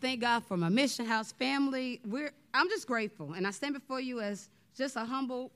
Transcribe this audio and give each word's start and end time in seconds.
thank 0.00 0.20
God 0.20 0.44
for 0.44 0.56
my 0.56 0.68
mission 0.68 1.06
house 1.06 1.32
family. 1.32 2.00
We're, 2.04 2.32
I'm 2.54 2.68
just 2.68 2.86
grateful. 2.86 3.32
And 3.32 3.46
I 3.46 3.50
stand 3.50 3.74
before 3.74 4.00
you 4.00 4.20
as 4.20 4.48
just 4.76 4.96
a 4.96 5.04
humble 5.04 5.50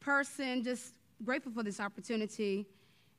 person, 0.00 0.62
just 0.62 0.94
grateful 1.24 1.52
for 1.52 1.62
this 1.62 1.80
opportunity. 1.80 2.66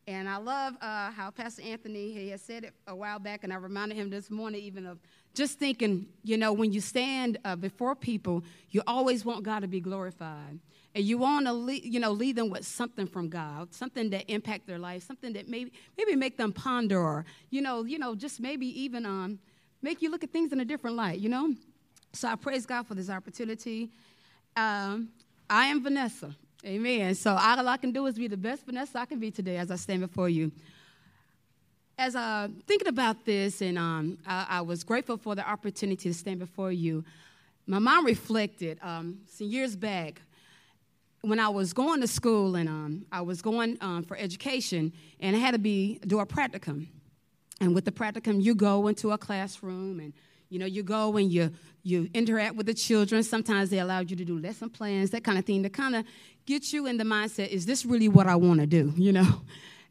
And 0.07 0.27
I 0.27 0.37
love 0.37 0.75
uh, 0.81 1.11
how 1.11 1.29
Pastor 1.29 1.61
Anthony 1.61 2.11
he 2.11 2.29
has 2.29 2.41
said 2.41 2.63
it 2.63 2.73
a 2.87 2.95
while 2.95 3.19
back, 3.19 3.43
and 3.43 3.53
I 3.53 3.57
reminded 3.57 3.97
him 3.97 4.09
this 4.09 4.31
morning 4.31 4.61
even 4.63 4.85
of 4.87 4.99
just 5.33 5.59
thinking, 5.59 6.07
you 6.23 6.37
know, 6.37 6.53
when 6.53 6.71
you 6.71 6.81
stand 6.81 7.37
uh, 7.45 7.55
before 7.55 7.95
people, 7.95 8.43
you 8.71 8.81
always 8.87 9.23
want 9.23 9.43
God 9.43 9.59
to 9.59 9.67
be 9.67 9.79
glorified. 9.79 10.59
And 10.93 11.05
you 11.05 11.17
want 11.19 11.45
to, 11.45 11.87
you 11.87 12.01
know, 12.01 12.11
lead 12.11 12.35
them 12.35 12.49
with 12.49 12.65
something 12.65 13.07
from 13.07 13.29
God, 13.29 13.73
something 13.73 14.09
that 14.09 14.29
impact 14.29 14.67
their 14.67 14.79
life, 14.79 15.03
something 15.03 15.31
that 15.33 15.47
maybe, 15.47 15.71
maybe 15.97 16.17
make 16.17 16.35
them 16.35 16.51
ponder, 16.51 16.99
or 16.99 17.25
you 17.49 17.61
know, 17.61 17.85
you 17.85 17.97
know, 17.97 18.13
just 18.13 18.41
maybe 18.41 18.67
even 18.81 19.05
um, 19.05 19.39
make 19.81 20.01
you 20.01 20.09
look 20.11 20.23
at 20.23 20.31
things 20.31 20.51
in 20.51 20.59
a 20.59 20.65
different 20.65 20.95
light, 20.95 21.19
you 21.19 21.29
know. 21.29 21.53
So 22.13 22.27
I 22.27 22.35
praise 22.35 22.65
God 22.65 22.87
for 22.87 22.95
this 22.95 23.09
opportunity. 23.09 23.89
Um, 24.55 25.09
I 25.49 25.67
am 25.67 25.83
Vanessa, 25.83 26.35
Amen. 26.65 27.15
So 27.15 27.31
all 27.31 27.67
I 27.67 27.77
can 27.77 27.91
do 27.91 28.05
is 28.05 28.15
be 28.15 28.27
the 28.27 28.37
best 28.37 28.65
Vanessa 28.65 28.99
I 28.99 29.05
can 29.05 29.19
be 29.19 29.31
today 29.31 29.57
as 29.57 29.71
I 29.71 29.75
stand 29.75 30.01
before 30.01 30.29
you 30.29 30.51
as 32.01 32.15
uh, 32.15 32.47
thinking 32.65 32.87
about 32.87 33.25
this, 33.25 33.61
and 33.61 33.77
um, 33.77 34.17
I, 34.25 34.47
I, 34.49 34.61
was 34.61 34.83
grateful 34.83 35.17
for 35.17 35.35
the 35.35 35.47
opportunity 35.47 36.09
to 36.09 36.13
stand 36.15 36.39
before 36.39 36.71
you, 36.71 37.03
my 37.67 37.77
mom 37.77 38.05
reflected 38.05 38.79
um, 38.81 39.19
some 39.27 39.45
years 39.45 39.75
back 39.75 40.19
when 41.21 41.39
I 41.39 41.47
was 41.49 41.73
going 41.73 42.01
to 42.01 42.07
school 42.07 42.55
and 42.55 42.67
um, 42.67 43.05
I 43.11 43.21
was 43.21 43.43
going 43.43 43.77
um, 43.81 44.03
for 44.03 44.17
education, 44.17 44.91
and 45.19 45.35
I 45.35 45.39
had 45.39 45.51
to 45.51 45.59
be 45.59 45.99
do 46.07 46.19
a 46.19 46.25
practicum. 46.25 46.87
And 47.61 47.75
with 47.75 47.85
the 47.85 47.91
practicum, 47.91 48.41
you 48.41 48.55
go 48.55 48.87
into 48.87 49.11
a 49.11 49.17
classroom, 49.19 49.99
and 49.99 50.13
you 50.49 50.57
know 50.57 50.65
you 50.65 50.81
go 50.81 51.15
and 51.15 51.31
you 51.31 51.51
you 51.83 52.09
interact 52.13 52.55
with 52.55 52.65
the 52.65 52.73
children. 52.73 53.21
Sometimes 53.21 53.69
they 53.69 53.77
allow 53.77 53.99
you 53.99 54.15
to 54.15 54.25
do 54.25 54.39
lesson 54.39 54.69
plans, 54.69 55.11
that 55.11 55.23
kind 55.23 55.37
of 55.37 55.45
thing, 55.45 55.61
to 55.61 55.69
kind 55.69 55.95
of 55.95 56.03
get 56.47 56.73
you 56.73 56.87
in 56.87 56.97
the 56.97 57.03
mindset: 57.03 57.49
Is 57.49 57.67
this 57.67 57.85
really 57.85 58.09
what 58.09 58.25
I 58.25 58.35
want 58.35 58.59
to 58.59 58.67
do? 58.67 58.91
You 58.97 59.13
know. 59.13 59.41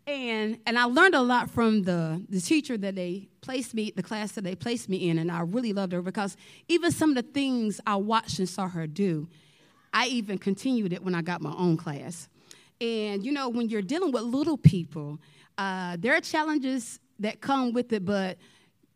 And, 0.07 0.59
and 0.67 0.77
I 0.77 0.85
learned 0.85 1.15
a 1.15 1.21
lot 1.21 1.51
from 1.51 1.83
the, 1.85 2.25
the 2.29 2.41
teacher 2.41 2.77
that 2.77 2.97
they 2.97 3.29
placed 3.43 3.75
me, 3.75 3.93
the 3.95 4.03
class 4.03 4.33
that 4.33 4.43
they 4.43 4.57
placed 4.57 4.89
me 4.89 5.09
in, 5.09 5.19
and 5.19 5.31
I 5.31 5.43
really 5.43 5.73
loved 5.73 5.93
her 5.93 6.03
because 6.03 6.37
even 6.67 6.91
some 6.91 7.11
of 7.11 7.17
the 7.17 7.23
things 7.23 7.81
I 7.87 7.95
watched 7.97 8.41
and 8.41 8.49
saw 8.49 8.67
her 8.67 8.89
do, 8.89 9.29
I 9.95 10.07
even 10.07 10.39
continued 10.39 10.93
it 10.93 11.05
when 11.05 11.15
I 11.15 11.23
got 11.23 11.43
my 11.43 11.53
own 11.53 11.77
class. 11.77 12.29
And 12.81 13.25
you 13.25 13.31
know, 13.31 13.51
when 13.51 13.69
you're 13.69 13.83
dealing 13.83 14.11
with 14.11 14.23
little 14.23 14.57
people, 14.57 15.21
uh, 15.59 15.97
there 16.01 16.17
are 16.17 16.21
challenges 16.21 16.99
that 17.21 17.41
come 17.41 17.73
with 17.73 17.93
it, 17.93 18.05
but 18.05 18.39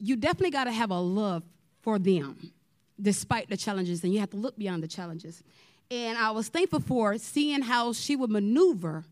you 0.00 0.16
definitely 0.16 0.50
got 0.50 0.64
to 0.64 0.72
have 0.72 0.90
a 0.90 0.98
love 0.98 1.42
for 1.82 1.98
them 1.98 2.52
despite 3.00 3.48
the 3.48 3.56
challenges, 3.56 4.04
and 4.04 4.12
you 4.12 4.20
have 4.20 4.30
to 4.30 4.36
look 4.36 4.56
beyond 4.56 4.82
the 4.82 4.88
challenges. 4.88 5.42
And 5.90 6.16
I 6.16 6.30
was 6.30 6.48
thankful 6.48 6.80
for 6.80 7.18
seeing 7.18 7.62
how 7.62 7.92
she 7.92 8.16
would 8.16 8.30
maneuver 8.30 9.04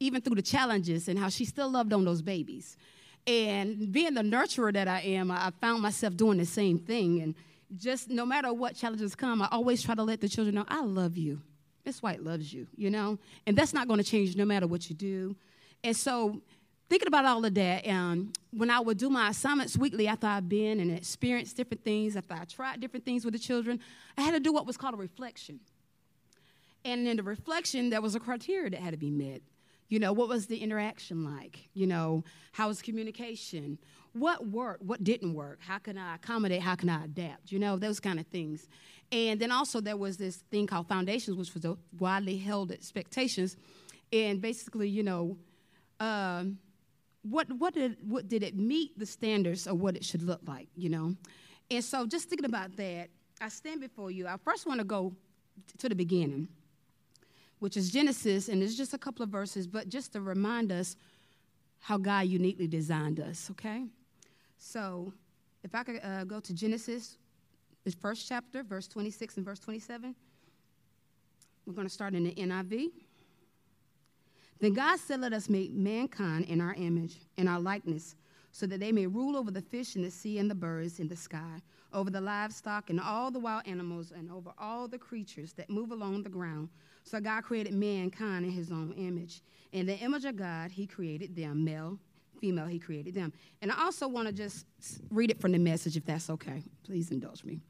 even 0.00 0.20
through 0.20 0.36
the 0.36 0.42
challenges 0.42 1.08
and 1.08 1.18
how 1.18 1.28
she 1.28 1.44
still 1.44 1.70
loved 1.70 1.92
on 1.92 2.04
those 2.04 2.22
babies. 2.22 2.76
And 3.26 3.90
being 3.92 4.14
the 4.14 4.22
nurturer 4.22 4.72
that 4.72 4.88
I 4.88 5.00
am, 5.00 5.30
I 5.30 5.50
found 5.60 5.82
myself 5.82 6.16
doing 6.16 6.38
the 6.38 6.46
same 6.46 6.78
thing. 6.78 7.22
And 7.22 7.34
just 7.76 8.08
no 8.08 8.24
matter 8.24 8.52
what 8.52 8.76
challenges 8.76 9.14
come, 9.14 9.42
I 9.42 9.48
always 9.50 9.82
try 9.82 9.94
to 9.94 10.02
let 10.02 10.20
the 10.20 10.28
children 10.28 10.54
know, 10.54 10.64
I 10.68 10.82
love 10.82 11.16
you. 11.16 11.40
Miss 11.84 12.02
White 12.02 12.22
loves 12.22 12.52
you, 12.52 12.66
you 12.76 12.90
know? 12.90 13.18
And 13.46 13.56
that's 13.56 13.72
not 13.72 13.88
going 13.88 13.98
to 13.98 14.04
change 14.04 14.36
no 14.36 14.44
matter 14.44 14.66
what 14.66 14.88
you 14.88 14.96
do. 14.96 15.36
And 15.84 15.96
so, 15.96 16.40
thinking 16.88 17.08
about 17.08 17.24
all 17.24 17.44
of 17.44 17.54
that, 17.54 17.86
um, 17.88 18.32
when 18.52 18.70
I 18.70 18.80
would 18.80 18.98
do 18.98 19.10
my 19.10 19.30
assignments 19.30 19.76
weekly 19.76 20.06
after 20.08 20.26
I've 20.26 20.48
been 20.48 20.80
and 20.80 20.90
experienced 20.90 21.56
different 21.56 21.84
things, 21.84 22.16
after 22.16 22.34
I 22.34 22.44
tried 22.44 22.80
different 22.80 23.04
things 23.04 23.24
with 23.24 23.34
the 23.34 23.40
children, 23.40 23.80
I 24.16 24.22
had 24.22 24.34
to 24.34 24.40
do 24.40 24.52
what 24.52 24.66
was 24.66 24.76
called 24.76 24.94
a 24.94 24.98
reflection. 24.98 25.60
And 26.84 27.06
in 27.08 27.16
the 27.16 27.22
reflection, 27.22 27.90
there 27.90 28.00
was 28.00 28.14
a 28.14 28.20
criteria 28.20 28.70
that 28.70 28.80
had 28.80 28.92
to 28.92 28.96
be 28.96 29.10
met. 29.10 29.42
You 29.88 29.98
know, 29.98 30.12
what 30.12 30.28
was 30.28 30.46
the 30.46 30.58
interaction 30.58 31.24
like? 31.24 31.68
You 31.74 31.86
know, 31.86 32.24
how 32.52 32.68
was 32.68 32.82
communication? 32.82 33.78
What 34.12 34.48
worked? 34.48 34.82
What 34.82 35.04
didn't 35.04 35.34
work? 35.34 35.58
How 35.60 35.78
can 35.78 35.98
I 35.98 36.16
accommodate? 36.16 36.62
How 36.62 36.74
can 36.74 36.88
I 36.88 37.04
adapt? 37.04 37.52
You 37.52 37.58
know, 37.58 37.76
those 37.76 38.00
kind 38.00 38.18
of 38.18 38.26
things. 38.26 38.68
And 39.12 39.38
then 39.40 39.52
also 39.52 39.80
there 39.80 39.96
was 39.96 40.16
this 40.16 40.36
thing 40.50 40.66
called 40.66 40.88
foundations, 40.88 41.36
which 41.36 41.54
was 41.54 41.64
a 41.64 41.76
widely 41.98 42.36
held 42.36 42.72
expectations. 42.72 43.56
And 44.12 44.40
basically, 44.40 44.88
you 44.88 45.02
know, 45.02 45.36
um, 46.00 46.58
what 47.30 47.50
what 47.58 47.74
did 47.74 47.96
what 48.02 48.28
did 48.28 48.42
it 48.42 48.56
meet 48.56 48.98
the 48.98 49.06
standards 49.06 49.66
of 49.66 49.80
what 49.80 49.96
it 49.96 50.04
should 50.04 50.22
look 50.22 50.40
like? 50.46 50.68
You 50.76 50.88
know, 50.88 51.14
and 51.70 51.84
so 51.84 52.06
just 52.06 52.28
thinking 52.28 52.46
about 52.46 52.76
that, 52.76 53.08
I 53.40 53.48
stand 53.48 53.80
before 53.80 54.10
you. 54.10 54.26
I 54.26 54.36
first 54.36 54.66
want 54.66 54.80
to 54.80 54.84
go 54.84 55.14
to 55.78 55.88
the 55.88 55.94
beginning 55.94 56.48
which 57.58 57.76
is 57.76 57.90
Genesis, 57.90 58.48
and 58.48 58.62
it's 58.62 58.74
just 58.74 58.94
a 58.94 58.98
couple 58.98 59.22
of 59.22 59.30
verses, 59.30 59.66
but 59.66 59.88
just 59.88 60.12
to 60.12 60.20
remind 60.20 60.70
us 60.70 60.96
how 61.80 61.96
God 61.96 62.26
uniquely 62.26 62.66
designed 62.66 63.20
us, 63.20 63.50
okay? 63.50 63.84
So 64.58 65.12
if 65.62 65.74
I 65.74 65.82
could 65.82 66.00
uh, 66.02 66.24
go 66.24 66.40
to 66.40 66.54
Genesis, 66.54 67.16
the 67.84 67.92
first 67.92 68.28
chapter, 68.28 68.62
verse 68.62 68.88
26 68.88 69.36
and 69.36 69.46
verse 69.46 69.60
27. 69.60 70.14
We're 71.66 71.72
going 71.72 71.86
to 71.86 71.92
start 71.92 72.14
in 72.14 72.24
the 72.24 72.34
NIV. 72.34 72.90
Then 74.60 74.72
God 74.72 74.98
said, 74.98 75.20
Let 75.20 75.32
us 75.32 75.48
make 75.48 75.72
mankind 75.72 76.46
in 76.46 76.60
our 76.60 76.74
image, 76.74 77.16
in 77.36 77.48
our 77.48 77.60
likeness, 77.60 78.16
so 78.52 78.66
that 78.66 78.80
they 78.80 78.92
may 78.92 79.06
rule 79.06 79.36
over 79.36 79.50
the 79.50 79.60
fish 79.60 79.96
in 79.96 80.02
the 80.02 80.10
sea 80.10 80.38
and 80.38 80.50
the 80.50 80.54
birds 80.54 80.98
in 80.98 81.08
the 81.08 81.16
sky, 81.16 81.60
over 81.92 82.10
the 82.10 82.20
livestock 82.20 82.90
and 82.90 83.00
all 83.00 83.30
the 83.30 83.38
wild 83.38 83.66
animals, 83.66 84.12
and 84.16 84.30
over 84.30 84.52
all 84.58 84.88
the 84.88 84.98
creatures 84.98 85.52
that 85.54 85.68
move 85.68 85.92
along 85.92 86.22
the 86.22 86.30
ground. 86.30 86.68
So 87.04 87.20
God 87.20 87.44
created 87.44 87.74
mankind 87.74 88.44
in 88.44 88.50
his 88.50 88.70
own 88.72 88.92
image. 88.96 89.42
In 89.72 89.86
the 89.86 89.96
image 89.98 90.24
of 90.24 90.36
God, 90.36 90.70
he 90.70 90.86
created 90.86 91.36
them, 91.36 91.64
male, 91.64 91.98
female, 92.40 92.66
he 92.66 92.78
created 92.78 93.14
them. 93.14 93.32
And 93.62 93.70
I 93.70 93.84
also 93.84 94.08
want 94.08 94.26
to 94.28 94.32
just 94.32 94.66
read 95.10 95.30
it 95.30 95.40
from 95.40 95.52
the 95.52 95.58
message, 95.58 95.96
if 95.96 96.04
that's 96.04 96.30
okay. 96.30 96.62
Please 96.84 97.10
indulge 97.10 97.44
me. 97.44 97.60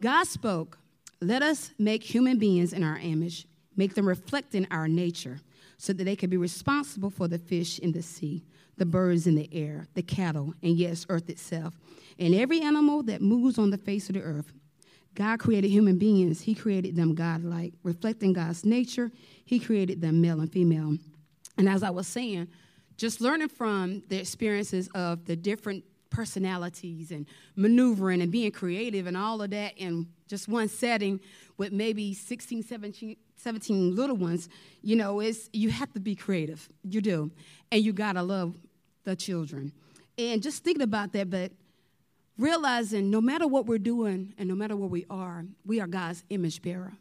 God 0.00 0.24
spoke, 0.26 0.78
Let 1.20 1.42
us 1.42 1.72
make 1.78 2.02
human 2.02 2.38
beings 2.38 2.72
in 2.72 2.82
our 2.82 2.98
image, 2.98 3.46
make 3.76 3.94
them 3.94 4.06
reflect 4.06 4.54
in 4.54 4.66
our 4.70 4.88
nature, 4.88 5.40
so 5.84 5.92
that 5.92 6.04
they 6.04 6.16
could 6.16 6.30
be 6.30 6.38
responsible 6.38 7.10
for 7.10 7.28
the 7.28 7.38
fish 7.38 7.78
in 7.78 7.92
the 7.92 8.00
sea, 8.00 8.42
the 8.78 8.86
birds 8.86 9.26
in 9.26 9.34
the 9.34 9.48
air, 9.52 9.86
the 9.92 10.02
cattle, 10.02 10.54
and 10.62 10.78
yes, 10.78 11.04
earth 11.10 11.28
itself, 11.28 11.74
and 12.18 12.34
every 12.34 12.62
animal 12.62 13.02
that 13.02 13.20
moves 13.20 13.58
on 13.58 13.68
the 13.68 13.76
face 13.76 14.08
of 14.08 14.14
the 14.14 14.22
earth. 14.22 14.50
God 15.14 15.38
created 15.38 15.68
human 15.68 15.98
beings, 15.98 16.40
He 16.40 16.54
created 16.54 16.96
them 16.96 17.14
godlike, 17.14 17.74
reflecting 17.82 18.32
God's 18.32 18.64
nature. 18.64 19.12
He 19.44 19.60
created 19.60 20.00
them 20.00 20.22
male 20.22 20.40
and 20.40 20.50
female. 20.50 20.96
And 21.58 21.68
as 21.68 21.82
I 21.82 21.90
was 21.90 22.06
saying, 22.06 22.48
just 22.96 23.20
learning 23.20 23.50
from 23.50 24.02
the 24.08 24.16
experiences 24.16 24.88
of 24.94 25.26
the 25.26 25.36
different 25.36 25.84
personalities 26.08 27.10
and 27.10 27.26
maneuvering 27.56 28.22
and 28.22 28.32
being 28.32 28.52
creative 28.52 29.06
and 29.06 29.16
all 29.16 29.42
of 29.42 29.50
that 29.50 29.76
in 29.76 30.06
just 30.28 30.48
one 30.48 30.68
setting 30.68 31.20
with 31.58 31.72
maybe 31.72 32.14
16, 32.14 32.62
17, 32.62 33.16
17 33.44 33.94
little 33.94 34.16
ones, 34.16 34.48
you 34.80 34.96
know, 34.96 35.20
it's, 35.20 35.50
you 35.52 35.68
have 35.68 35.92
to 35.92 36.00
be 36.00 36.14
creative. 36.14 36.66
You 36.82 37.02
do. 37.02 37.30
And 37.70 37.84
you 37.84 37.92
got 37.92 38.14
to 38.14 38.22
love 38.22 38.54
the 39.04 39.14
children. 39.14 39.70
And 40.16 40.42
just 40.42 40.64
thinking 40.64 40.82
about 40.82 41.12
that, 41.12 41.28
but 41.28 41.52
realizing 42.38 43.10
no 43.10 43.20
matter 43.20 43.46
what 43.46 43.66
we're 43.66 43.78
doing 43.78 44.32
and 44.38 44.48
no 44.48 44.54
matter 44.54 44.74
where 44.74 44.88
we 44.88 45.04
are, 45.10 45.44
we 45.66 45.78
are 45.78 45.86
God's 45.86 46.24
image 46.30 46.62
bearer. 46.62 46.94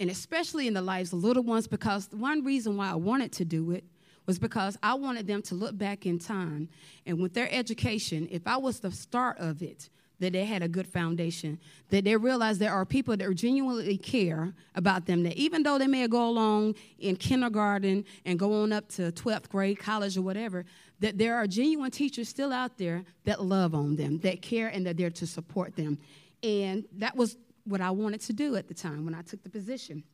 And 0.00 0.08
especially 0.08 0.66
in 0.66 0.74
the 0.74 0.82
lives 0.82 1.12
of 1.12 1.22
little 1.22 1.42
ones, 1.42 1.68
because 1.68 2.08
one 2.10 2.42
reason 2.42 2.78
why 2.78 2.90
I 2.90 2.94
wanted 2.94 3.30
to 3.32 3.44
do 3.44 3.72
it 3.72 3.84
was 4.24 4.38
because 4.38 4.78
I 4.82 4.94
wanted 4.94 5.26
them 5.26 5.42
to 5.42 5.54
look 5.54 5.76
back 5.76 6.06
in 6.06 6.18
time 6.18 6.70
and 7.04 7.20
with 7.20 7.34
their 7.34 7.48
education, 7.52 8.26
if 8.30 8.46
I 8.46 8.56
was 8.56 8.80
the 8.80 8.90
start 8.90 9.36
of 9.38 9.62
it, 9.62 9.90
that 10.20 10.32
they 10.32 10.44
had 10.44 10.62
a 10.62 10.68
good 10.68 10.86
foundation, 10.86 11.58
that 11.90 12.04
they 12.04 12.16
realized 12.16 12.60
there 12.60 12.72
are 12.72 12.84
people 12.84 13.16
that 13.16 13.34
genuinely 13.34 13.98
care 13.98 14.54
about 14.74 15.06
them, 15.06 15.22
that 15.24 15.36
even 15.36 15.62
though 15.62 15.78
they 15.78 15.86
may 15.86 16.06
go 16.06 16.28
along 16.28 16.74
in 16.98 17.16
kindergarten 17.16 18.04
and 18.24 18.38
go 18.38 18.62
on 18.62 18.72
up 18.72 18.88
to 18.88 19.12
12th 19.12 19.48
grade, 19.48 19.78
college, 19.78 20.16
or 20.16 20.22
whatever, 20.22 20.64
that 21.00 21.18
there 21.18 21.34
are 21.34 21.46
genuine 21.46 21.90
teachers 21.90 22.28
still 22.28 22.52
out 22.52 22.78
there 22.78 23.04
that 23.24 23.42
love 23.42 23.74
on 23.74 23.96
them, 23.96 24.18
that 24.20 24.40
care, 24.40 24.68
and 24.68 24.86
that 24.86 24.96
they're 24.96 25.10
to 25.10 25.26
support 25.26 25.74
them. 25.76 25.98
And 26.42 26.84
that 26.98 27.16
was 27.16 27.36
what 27.64 27.80
I 27.80 27.90
wanted 27.90 28.20
to 28.22 28.32
do 28.32 28.56
at 28.56 28.68
the 28.68 28.74
time 28.74 29.04
when 29.04 29.14
I 29.14 29.22
took 29.22 29.42
the 29.42 29.50
position. 29.50 30.04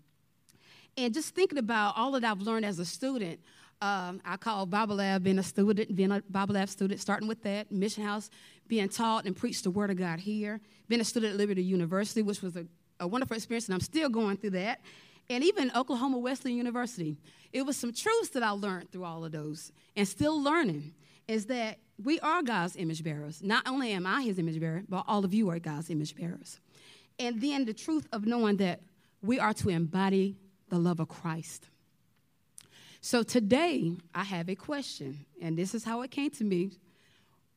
And 0.96 1.12
just 1.12 1.34
thinking 1.34 1.58
about 1.58 1.96
all 1.96 2.12
that 2.12 2.24
I've 2.24 2.40
learned 2.40 2.64
as 2.64 2.78
a 2.78 2.84
student, 2.84 3.40
um, 3.82 4.20
I 4.24 4.36
call 4.36 4.66
Bible 4.66 4.96
Lab 4.96 5.22
being 5.24 5.38
a 5.38 5.42
student, 5.42 5.94
being 5.94 6.12
a 6.12 6.22
Bible 6.28 6.54
Lab 6.54 6.68
student, 6.68 7.00
starting 7.00 7.26
with 7.28 7.42
that, 7.44 7.72
Mission 7.72 8.04
House, 8.04 8.28
being 8.70 8.88
taught 8.88 9.26
and 9.26 9.36
preached 9.36 9.64
the 9.64 9.70
Word 9.70 9.90
of 9.90 9.96
God 9.96 10.20
here, 10.20 10.60
being 10.88 11.00
a 11.00 11.04
student 11.04 11.32
at 11.32 11.38
Liberty 11.38 11.62
University, 11.62 12.22
which 12.22 12.40
was 12.40 12.56
a, 12.56 12.64
a 13.00 13.06
wonderful 13.06 13.36
experience, 13.36 13.66
and 13.66 13.74
I'm 13.74 13.80
still 13.80 14.08
going 14.08 14.38
through 14.38 14.50
that 14.50 14.80
and 15.28 15.44
even 15.44 15.70
Oklahoma 15.76 16.18
Wesleyan 16.18 16.56
University. 16.56 17.18
It 17.52 17.66
was 17.66 17.76
some 17.76 17.92
truths 17.92 18.30
that 18.30 18.42
I 18.42 18.50
learned 18.50 18.90
through 18.90 19.04
all 19.04 19.24
of 19.24 19.32
those 19.32 19.72
and 19.96 20.06
still 20.06 20.40
learning 20.42 20.94
is 21.28 21.46
that 21.46 21.78
we 22.02 22.18
are 22.20 22.42
God's 22.42 22.76
image 22.76 23.04
bearers. 23.04 23.42
Not 23.42 23.66
only 23.66 23.92
am 23.92 24.06
I 24.06 24.22
his 24.22 24.38
image 24.38 24.58
bearer, 24.58 24.82
but 24.88 25.04
all 25.06 25.24
of 25.24 25.34
you 25.34 25.50
are 25.50 25.58
God's 25.58 25.90
image 25.90 26.16
bearers. 26.16 26.58
And 27.18 27.40
then 27.40 27.64
the 27.64 27.74
truth 27.74 28.08
of 28.12 28.24
knowing 28.24 28.56
that 28.56 28.80
we 29.20 29.38
are 29.38 29.52
to 29.54 29.68
embody 29.68 30.36
the 30.68 30.78
love 30.78 31.00
of 31.00 31.08
Christ. 31.08 31.68
So 33.00 33.22
today, 33.22 33.96
I 34.14 34.24
have 34.24 34.48
a 34.48 34.54
question, 34.54 35.26
and 35.40 35.56
this 35.56 35.74
is 35.74 35.84
how 35.84 36.02
it 36.02 36.10
came 36.10 36.30
to 36.32 36.44
me. 36.44 36.70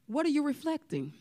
What 0.07 0.25
are 0.25 0.29
you 0.29 0.43
reflecting? 0.43 1.13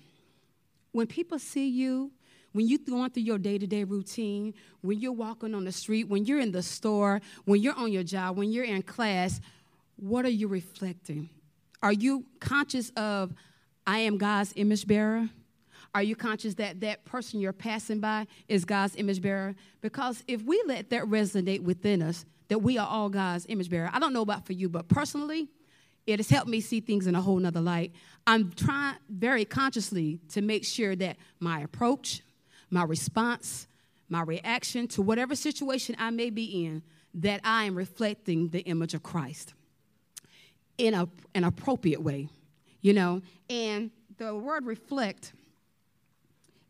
When 0.93 1.07
people 1.07 1.39
see 1.39 1.69
you, 1.69 2.11
when 2.53 2.69
you're 2.69 2.79
going 2.87 3.11
through 3.11 3.23
your 3.23 3.39
day 3.39 3.59
to 3.59 3.67
day 3.67 3.85
routine, 3.85 4.55
when 4.83 5.01
you're 5.01 5.13
walking 5.13 5.55
on 5.55 5.65
the 5.65 5.73
street, 5.73 6.09
when 6.09 6.27
you're 6.27 6.41
in 6.41 6.53
the 6.53 6.63
store, 6.63 7.21
when 7.45 7.63
you're 7.63 7.75
on 7.75 7.93
your 7.93 8.03
job, 8.03 8.37
when 8.37 8.53
you're 8.53 8.65
in 8.65 8.83
class, 8.83 9.41
what 9.97 10.25
are 10.25 10.31
you 10.31 10.49
reflecting? 10.49 11.31
Are 11.83 11.93
you 11.93 12.25
conscious 12.41 12.91
of, 12.91 13.33
I 13.87 14.01
am 14.01 14.19
God's 14.19 14.53
image 14.57 14.87
bearer? 14.87 15.29
Are 15.95 16.03
you 16.03 16.17
conscious 16.17 16.55
that 16.55 16.81
that 16.81 17.05
person 17.05 17.41
you're 17.41 17.53
passing 17.53 18.01
by 18.01 18.27
is 18.49 18.65
God's 18.65 18.97
image 18.97 19.21
bearer? 19.21 19.55
Because 19.81 20.23
if 20.27 20.43
we 20.43 20.63
let 20.67 20.91
that 20.91 21.05
resonate 21.05 21.61
within 21.61 22.03
us, 22.03 22.25
that 22.49 22.59
we 22.59 22.79
are 22.79 22.87
all 22.87 23.09
God's 23.09 23.47
image 23.49 23.71
bearer. 23.71 23.91
I 23.93 23.99
don't 23.99 24.13
know 24.13 24.23
about 24.23 24.47
for 24.47 24.53
you, 24.53 24.69
but 24.69 24.89
personally, 24.89 25.49
it 26.07 26.19
has 26.19 26.29
helped 26.29 26.49
me 26.49 26.61
see 26.61 26.81
things 26.81 27.07
in 27.07 27.15
a 27.15 27.21
whole 27.21 27.39
nother 27.39 27.61
light. 27.61 27.93
I'm 28.27 28.53
trying 28.53 28.97
very 29.09 29.45
consciously 29.45 30.21
to 30.31 30.43
make 30.43 30.65
sure 30.65 30.97
that 30.97 31.17
my 31.41 31.61
approach, 31.61 32.23
my 32.71 32.85
response, 32.85 33.67
my 34.09 34.23
reaction 34.23 34.89
to 34.89 35.03
whatever 35.03 35.35
situation 35.35 35.97
I 35.99 36.11
may 36.11 36.31
be 36.31 36.65
in, 36.65 36.83
that 37.15 37.41
I 37.45 37.65
am 37.65 37.75
reflecting 37.75 38.49
the 38.49 38.61
image 38.61 38.95
of 38.95 39.03
Christ 39.03 39.55
in 40.79 40.95
a, 40.95 41.09
an 41.35 41.45
appropriate 41.45 42.03
way, 42.03 42.29
you 42.81 42.93
know. 42.93 43.23
And 43.49 43.91
the 44.19 44.35
word 44.35 44.67
reflect, 44.67 45.33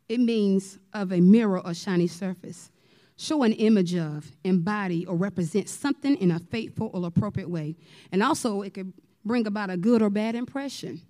it 0.08 0.20
means 0.20 0.79
of 0.93 1.12
a 1.12 1.20
mirror 1.20 1.64
or 1.64 1.75
shiny 1.75 2.06
surface. 2.06 2.70
Show 3.17 3.43
an 3.43 3.52
image 3.52 3.94
of, 3.94 4.32
embody, 4.43 5.06
or 5.06 5.17
represent 5.17 5.69
something 5.69 6.17
in 6.17 6.31
a 6.31 6.38
faithful 6.38 6.90
or 6.93 7.06
appropriate 7.06 7.49
way. 7.49 7.76
And 8.11 8.23
also, 8.23 8.62
it 8.62 8.75
could 8.75 8.93
bring 9.24 9.46
about 9.46 9.70
a 9.70 9.76
good 9.76 10.02
or 10.02 10.10
bad 10.10 10.34
impression. 10.34 11.00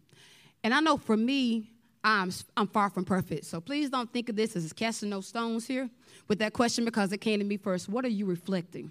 And 0.65 0.73
I 0.73 0.81
know 0.81 0.97
for 0.97 1.17
me, 1.17 1.71
I'm, 2.05 2.33
I'm 2.57 2.67
far 2.67 2.91
from 2.91 3.05
perfect. 3.05 3.45
So 3.45 3.61
please 3.61 3.91
don't 3.91 4.13
think 4.13 4.29
of 4.29 4.37
this 4.37 4.57
as 4.57 4.73
casting 4.73 5.11
no 5.11 5.21
stones 5.21 5.67
here 5.67 5.89
with 6.29 6.39
that 6.41 6.53
question 6.53 6.85
because 6.85 7.13
it 7.13 7.19
came 7.19 7.39
to 7.39 7.45
me 7.45 7.57
first. 7.57 7.89
What 7.89 8.05
are 8.05 8.09
you 8.09 8.27
reflecting? 8.27 8.91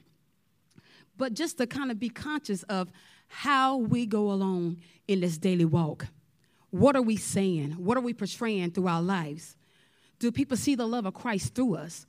But 1.17 1.33
just 1.33 1.57
to 1.57 1.67
kind 1.67 1.91
of 1.91 1.99
be 1.99 2.09
conscious 2.09 2.63
of 2.63 2.91
how 3.27 3.77
we 3.77 4.05
go 4.05 4.31
along 4.31 4.77
in 5.07 5.21
this 5.21 5.37
daily 5.37 5.65
walk. 5.65 6.07
What 6.69 6.95
are 6.95 7.01
we 7.01 7.17
saying? 7.17 7.71
What 7.71 7.97
are 7.97 8.01
we 8.01 8.13
portraying 8.13 8.71
through 8.71 8.87
our 8.87 9.01
lives? 9.01 9.55
Do 10.19 10.31
people 10.31 10.57
see 10.57 10.75
the 10.75 10.87
love 10.87 11.05
of 11.05 11.13
Christ 11.13 11.53
through 11.53 11.75
us? 11.75 12.05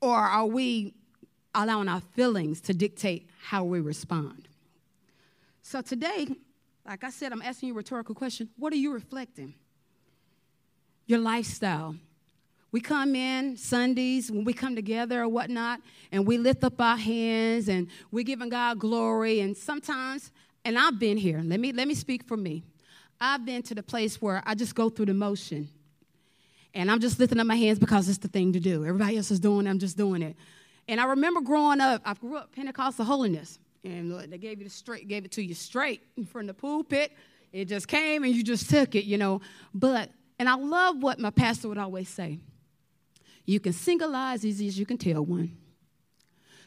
Or 0.00 0.16
are 0.16 0.46
we 0.46 0.94
allowing 1.54 1.88
our 1.88 2.02
feelings 2.14 2.60
to 2.62 2.74
dictate 2.74 3.28
how 3.40 3.64
we 3.64 3.80
respond? 3.80 4.48
So 5.68 5.80
today, 5.80 6.28
like 6.86 7.02
I 7.02 7.10
said, 7.10 7.32
I'm 7.32 7.42
asking 7.42 7.70
you 7.70 7.74
a 7.74 7.78
rhetorical 7.78 8.14
question. 8.14 8.48
What 8.56 8.72
are 8.72 8.76
you 8.76 8.92
reflecting? 8.92 9.52
Your 11.06 11.18
lifestyle. 11.18 11.96
We 12.70 12.80
come 12.80 13.16
in 13.16 13.56
Sundays 13.56 14.30
when 14.30 14.44
we 14.44 14.52
come 14.52 14.76
together 14.76 15.22
or 15.22 15.28
whatnot, 15.28 15.80
and 16.12 16.24
we 16.24 16.38
lift 16.38 16.62
up 16.62 16.80
our 16.80 16.96
hands 16.96 17.68
and 17.68 17.88
we're 18.12 18.22
giving 18.22 18.48
God 18.48 18.78
glory. 18.78 19.40
And 19.40 19.56
sometimes 19.56 20.30
and 20.64 20.78
I've 20.78 21.00
been 21.00 21.16
here. 21.16 21.42
Let 21.44 21.58
me 21.58 21.72
let 21.72 21.88
me 21.88 21.96
speak 21.96 22.22
for 22.28 22.36
me. 22.36 22.62
I've 23.20 23.44
been 23.44 23.64
to 23.64 23.74
the 23.74 23.82
place 23.82 24.22
where 24.22 24.44
I 24.46 24.54
just 24.54 24.76
go 24.76 24.88
through 24.88 25.06
the 25.06 25.14
motion. 25.14 25.68
And 26.74 26.92
I'm 26.92 27.00
just 27.00 27.18
lifting 27.18 27.40
up 27.40 27.46
my 27.48 27.56
hands 27.56 27.80
because 27.80 28.08
it's 28.08 28.18
the 28.18 28.28
thing 28.28 28.52
to 28.52 28.60
do. 28.60 28.86
Everybody 28.86 29.16
else 29.16 29.32
is 29.32 29.40
doing 29.40 29.66
it, 29.66 29.70
I'm 29.70 29.80
just 29.80 29.96
doing 29.96 30.22
it. 30.22 30.36
And 30.86 31.00
I 31.00 31.06
remember 31.06 31.40
growing 31.40 31.80
up, 31.80 32.02
I 32.04 32.14
grew 32.14 32.36
up 32.36 32.54
Pentecostal 32.54 33.04
holiness. 33.04 33.58
And 33.86 34.32
they 34.32 34.38
gave 34.38 34.58
you 34.58 34.64
the 34.64 34.70
straight, 34.70 35.06
gave 35.06 35.24
it 35.24 35.30
to 35.32 35.42
you 35.42 35.54
straight 35.54 36.02
from 36.28 36.46
the 36.46 36.54
pulpit. 36.54 37.12
It 37.52 37.66
just 37.66 37.86
came 37.86 38.24
and 38.24 38.34
you 38.34 38.42
just 38.42 38.68
took 38.68 38.96
it, 38.96 39.04
you 39.04 39.16
know. 39.16 39.40
But 39.72 40.10
and 40.38 40.48
I 40.48 40.56
love 40.56 41.02
what 41.02 41.18
my 41.20 41.30
pastor 41.30 41.68
would 41.68 41.78
always 41.78 42.08
say. 42.08 42.40
You 43.44 43.60
can 43.60 43.72
single 43.72 44.14
as 44.14 44.44
easy 44.44 44.66
as 44.66 44.76
you 44.76 44.84
can 44.84 44.98
tell 44.98 45.24
one. 45.24 45.56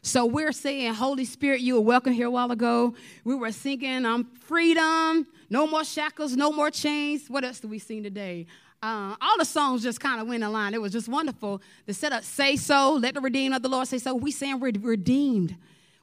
So 0.01 0.25
we're 0.25 0.54
saying, 0.54 0.94
Holy 0.94 1.25
Spirit, 1.25 1.60
you 1.60 1.75
were 1.75 1.81
welcome 1.81 2.13
here 2.13 2.27
a 2.27 2.31
while 2.31 2.51
ago. 2.51 2.95
We 3.25 3.36
were 3.36 3.51
singing 3.51 4.06
um, 4.06 4.30
freedom, 4.39 5.27
no 5.50 5.68
more 5.68 5.83
shackles, 5.83 6.38
no 6.38 6.54
more 6.54 6.71
chains. 6.71 7.30
What 7.30 7.44
else 7.44 7.60
do 7.60 7.68
we 7.68 7.80
sing 7.80 8.04
today? 8.04 8.48
Uh, 8.81 9.13
all 9.19 9.38
the 9.38 9.44
songs 9.44 9.83
just 9.83 10.00
kind 10.00 10.21
of 10.21 10.27
went 10.27 10.42
in 10.42 10.51
line. 10.54 10.74
It 10.74 10.81
was 10.81 10.94
just 10.94 11.10
wonderful. 11.10 11.62
The 11.86 11.94
setup, 11.94 12.24
say 12.24 12.56
so, 12.56 12.94
let 12.94 13.13
the 13.13 13.19
redeemed 13.19 13.56
of 13.56 13.62
the 13.62 13.68
Lord 13.68 13.89
say 13.89 13.98
so. 13.98 14.16
We 14.16 14.31
saying 14.31 14.62
we're 14.62 14.71
redeemed. 14.80 15.57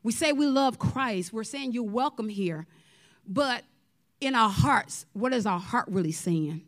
We 0.07 0.13
say 0.13 0.31
we 0.31 0.47
love 0.47 0.79
Christ. 0.79 1.33
We're 1.33 1.43
saying 1.43 1.73
you're 1.73 1.83
welcome 1.83 2.29
here. 2.29 2.69
But 3.27 3.65
in 4.21 4.37
our 4.37 4.49
hearts, 4.49 5.05
what 5.15 5.33
is 5.33 5.47
our 5.47 5.59
heart 5.59 5.87
really 5.89 6.13
saying 6.13 6.63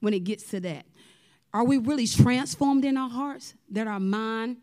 when 0.00 0.12
it 0.12 0.24
gets 0.24 0.50
to 0.50 0.60
that? 0.60 0.84
Are 1.54 1.64
we 1.64 1.78
really 1.78 2.06
transformed 2.06 2.84
in 2.84 2.98
our 2.98 3.08
hearts? 3.08 3.54
That 3.70 3.86
our 3.86 3.98
mind 3.98 4.58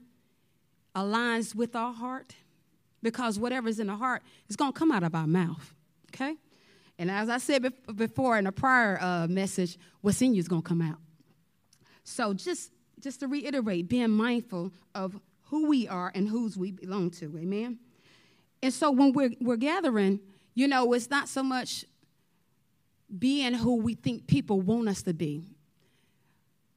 aligns 0.95 1.55
with 1.55 1.75
our 1.75 1.91
heart 1.91 2.35
because 3.01 3.39
whatever's 3.39 3.79
in 3.79 3.87
the 3.87 3.95
heart 3.95 4.21
is 4.47 4.55
going 4.57 4.73
to 4.73 4.77
come 4.77 4.91
out 4.91 5.01
of 5.01 5.15
our 5.15 5.25
mouth. 5.25 5.73
Okay? 6.13 6.35
And 6.99 7.09
as 7.09 7.29
I 7.29 7.39
said 7.39 7.67
before 7.95 8.37
in 8.37 8.45
a 8.45 8.51
prior 8.51 8.99
uh, 9.01 9.25
message, 9.27 9.79
what's 10.01 10.21
in 10.21 10.35
you 10.35 10.39
is 10.39 10.47
going 10.47 10.61
to 10.61 10.69
come 10.69 10.83
out. 10.83 10.99
So 12.03 12.35
just 12.35 12.73
just 12.99 13.21
to 13.21 13.27
reiterate, 13.27 13.89
being 13.89 14.11
mindful 14.11 14.71
of 14.93 15.19
who 15.45 15.67
we 15.67 15.87
are 15.87 16.11
and 16.13 16.29
whose 16.29 16.55
we 16.55 16.69
belong 16.69 17.09
to. 17.09 17.35
Amen. 17.39 17.79
And 18.63 18.73
so 18.73 18.89
when 18.91 19.11
we're 19.11 19.33
we're 19.41 19.57
gathering, 19.57 20.21
you 20.55 20.69
know, 20.69 20.93
it's 20.93 21.09
not 21.09 21.27
so 21.27 21.43
much 21.43 21.83
being 23.19 23.53
who 23.53 23.75
we 23.75 23.93
think 23.93 24.25
people 24.25 24.61
want 24.61 24.87
us 24.87 25.03
to 25.03 25.13
be, 25.13 25.43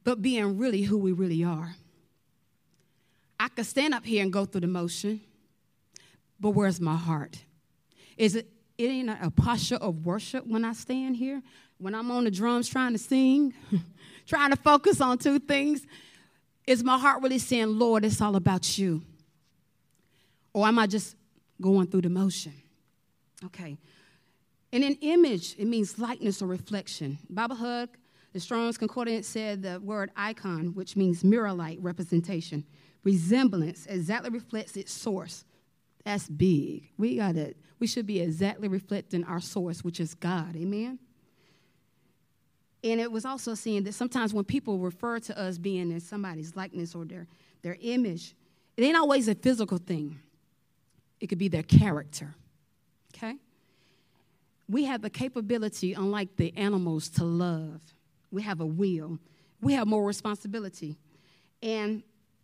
but 0.03 0.21
being 0.21 0.57
really 0.57 0.81
who 0.81 0.97
we 0.97 1.13
really 1.13 1.45
are. 1.45 1.75
I 3.39 3.47
could 3.47 3.65
stand 3.65 3.93
up 3.93 4.05
here 4.05 4.21
and 4.21 4.33
go 4.33 4.43
through 4.43 4.61
the 4.61 4.67
motion, 4.67 5.21
but 6.39 6.51
where's 6.51 6.81
my 6.81 6.95
heart? 6.95 7.39
Is 8.17 8.35
it, 8.35 8.49
it 8.77 8.87
ain't 8.87 9.09
a 9.09 9.31
posture 9.31 9.75
of 9.75 10.05
worship 10.05 10.45
when 10.45 10.65
I 10.65 10.73
stand 10.73 11.15
here? 11.15 11.41
When 11.77 11.95
I'm 11.95 12.11
on 12.11 12.25
the 12.25 12.31
drums 12.31 12.67
trying 12.67 12.93
to 12.93 12.99
sing, 12.99 13.53
trying 14.25 14.49
to 14.49 14.57
focus 14.57 14.99
on 14.99 15.19
two 15.19 15.39
things? 15.39 15.85
Is 16.65 16.83
my 16.83 16.97
heart 16.97 17.21
really 17.21 17.39
saying, 17.39 17.79
Lord, 17.79 18.03
it's 18.03 18.19
all 18.19 18.35
about 18.35 18.77
you? 18.77 19.03
Or 20.53 20.67
am 20.67 20.79
I 20.79 20.87
just 20.87 21.16
going 21.61 21.87
through 21.87 22.01
the 22.01 22.09
motion? 22.09 22.53
Okay. 23.45 23.77
And 24.71 24.83
an 24.83 24.97
image, 25.01 25.55
it 25.57 25.65
means 25.65 25.97
likeness 25.97 26.41
or 26.41 26.47
reflection. 26.47 27.17
Bible 27.29 27.55
Hub, 27.55 27.89
the 28.33 28.39
Strong's 28.39 28.77
Concordance 28.77 29.27
said 29.27 29.63
the 29.63 29.79
word 29.79 30.11
icon, 30.15 30.73
which 30.75 30.95
means 30.95 31.23
mirror 31.23 31.53
like 31.53 31.77
representation 31.81 32.65
resemblance 33.07 33.85
exactly 33.85 34.29
reflects 34.29 34.75
its 34.75 34.91
source. 34.91 35.45
That's 36.03 36.27
big. 36.27 36.89
We 36.97 37.15
got 37.15 37.37
it. 37.37 37.55
We 37.79 37.87
should 37.87 38.05
be 38.05 38.19
exactly 38.19 38.67
reflecting 38.67 39.23
our 39.23 39.39
source, 39.39 39.81
which 39.81 40.01
is 40.01 40.13
God. 40.13 40.55
Amen. 40.57 40.99
And 42.83 42.99
it 42.99 43.11
was 43.11 43.25
also 43.25 43.53
saying 43.53 43.83
that 43.83 43.93
sometimes 43.93 44.33
when 44.33 44.43
people 44.43 44.79
refer 44.79 45.19
to 45.19 45.39
us 45.39 45.57
being 45.57 45.89
in 45.91 45.99
somebody's 45.99 46.55
likeness 46.55 46.95
or 46.95 47.05
their, 47.05 47.27
their 47.61 47.77
image, 47.81 48.35
it 48.75 48.83
ain't 48.83 48.97
always 48.97 49.27
a 49.27 49.35
physical 49.35 49.77
thing. 49.77 50.19
It 51.19 51.27
could 51.27 51.37
be 51.37 51.47
their 51.47 51.63
character. 51.63 52.35
Okay? 53.15 53.35
We 54.69 54.85
have 54.85 55.01
the 55.01 55.09
capability, 55.09 55.93
unlike 55.93 56.35
the 56.35 56.55
animals, 56.57 57.09
to 57.09 57.23
love. 57.23 57.81
We 58.31 58.41
have 58.41 58.59
a 58.59 58.65
will. 58.65 59.17
We 59.61 59.73
have 59.73 59.87
more 59.87 60.05
responsibility. 60.05 60.97
And 61.63 62.03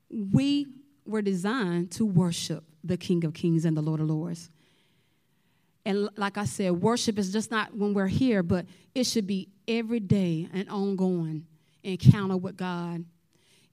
we 0.09 0.67
were 1.05 1.21
designed 1.21 1.91
to 1.91 2.05
worship 2.05 2.63
the 2.83 2.97
King 2.97 3.23
of 3.25 3.33
Kings 3.33 3.65
and 3.65 3.75
the 3.75 3.81
Lord 3.81 3.99
of 3.99 4.07
Lords. 4.07 4.49
And 5.85 6.09
like 6.15 6.37
I 6.37 6.45
said, 6.45 6.71
worship 6.71 7.19
is 7.19 7.31
just 7.31 7.51
not 7.51 7.75
when 7.75 7.93
we're 7.93 8.07
here, 8.07 8.41
but 8.41 8.65
it 8.95 9.03
should 9.05 9.27
be 9.27 9.49
every 9.67 9.99
day 9.99 10.47
an 10.53 10.69
ongoing 10.69 11.45
encounter 11.83 12.37
with 12.37 12.55
God. 12.55 13.03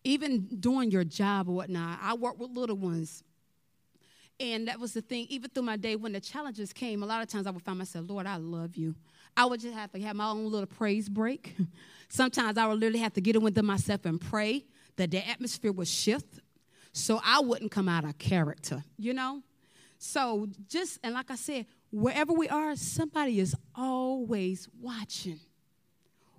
Even 0.02 0.47
doing 0.59 0.90
your 0.90 1.04
job 1.04 1.49
or 1.49 1.52
whatnot. 1.52 2.00
I 2.02 2.14
work 2.14 2.38
with 2.38 2.50
little 2.50 2.76
ones. 2.76 3.23
And 4.40 4.68
that 4.68 4.80
was 4.80 4.94
the 4.94 5.02
thing, 5.02 5.26
even 5.28 5.50
through 5.50 5.64
my 5.64 5.76
day 5.76 5.97
when 5.97 6.12
the 6.12 6.20
challenges 6.20 6.73
came, 6.73 7.02
a 7.02 7.06
lot 7.06 7.23
of 7.23 7.28
times 7.28 7.47
I 7.47 7.50
would 7.50 7.62
find 7.62 7.76
myself, 7.76 8.06
Lord, 8.09 8.26
I 8.26 8.37
love 8.37 8.75
you. 8.75 8.94
I 9.37 9.44
would 9.44 9.61
just 9.61 9.75
have 9.75 9.92
to 9.92 10.00
have 10.00 10.16
my 10.16 10.30
own 10.30 10.50
little 10.50 10.66
praise 10.66 11.11
break. 11.11 11.54
Sometimes 12.09 12.56
I 12.56 12.66
would 12.66 12.80
literally 12.80 13.00
have 13.00 13.12
to 13.12 13.20
get 13.20 13.37
in 13.37 13.42
with 13.42 13.62
myself 13.62 14.06
and 14.06 14.18
pray 14.18 14.64
that 14.97 15.11
the 15.11 15.28
atmosphere 15.28 15.73
would 15.73 15.87
shift 15.87 16.40
so 16.92 17.20
I 17.23 17.40
wouldn't 17.40 17.70
come 17.70 17.88
out 17.88 18.04
of 18.04 18.16
character, 18.18 18.82
you 18.99 19.12
know? 19.12 19.42
So 19.99 20.49
just, 20.68 20.99
and 21.04 21.12
like 21.12 21.30
I 21.30 21.37
said, 21.37 21.66
wherever 21.92 22.32
we 22.32 22.49
are, 22.49 22.75
somebody 22.76 23.40
is 23.40 23.54
always 23.75 24.68
watching. 24.80 25.38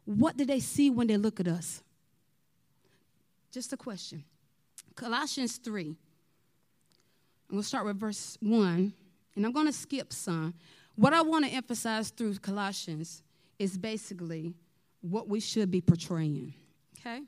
what 0.06 0.36
do 0.36 0.46
they 0.46 0.60
see 0.60 0.90
when 0.90 1.06
they 1.08 1.18
look 1.18 1.40
at 1.40 1.48
us? 1.48 1.84
Just 3.52 3.72
a 3.72 3.78
question. 3.78 4.24
Colossians 4.96 5.58
3. 5.58 5.96
I'm 7.52 7.58
going 7.58 7.64
to 7.64 7.68
start 7.68 7.86
with 7.86 8.00
verse 8.00 8.38
1, 8.40 8.94
and 9.36 9.46
I'm 9.46 9.52
going 9.52 9.66
to 9.66 9.74
skip 9.74 10.14
some. 10.14 10.54
What 10.96 11.12
I 11.12 11.22
want 11.22 11.44
to 11.44 11.52
emphasize 11.52 12.10
through 12.10 12.36
Colossians 12.36 13.24
is 13.60 13.78
basically 13.78 14.54
what 15.02 15.28
we 15.28 15.42
should 15.42 15.70
be 15.70 15.82
portraying. 15.82 16.54
Okay? 16.98 17.20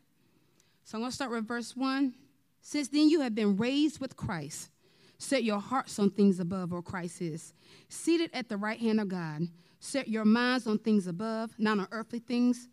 So 0.86 0.98
I'm 0.98 1.02
going 1.02 1.12
to 1.12 1.16
start 1.16 1.32
with 1.32 1.46
verse 1.46 1.76
1. 1.76 2.14
Since 2.62 2.88
then 2.88 3.10
you 3.10 3.20
have 3.20 3.36
been 3.36 3.58
raised 3.58 4.00
with 4.00 4.16
Christ. 4.16 4.70
Set 5.18 5.44
your 5.44 5.60
hearts 5.60 6.00
on 6.00 6.10
things 6.10 6.40
above 6.40 6.72
where 6.72 6.82
Christ 6.82 7.22
is, 7.22 7.54
seated 7.90 8.30
at 8.34 8.48
the 8.48 8.56
right 8.56 8.80
hand 8.80 9.02
of 9.02 9.10
God. 9.10 9.42
Set 9.82 10.08
your 10.08 10.24
minds 10.24 10.68
on 10.68 10.80
things 10.80 11.08
above, 11.08 11.52
not 11.58 11.80
on 11.80 11.88
earthly 11.92 12.20
things, 12.20 12.70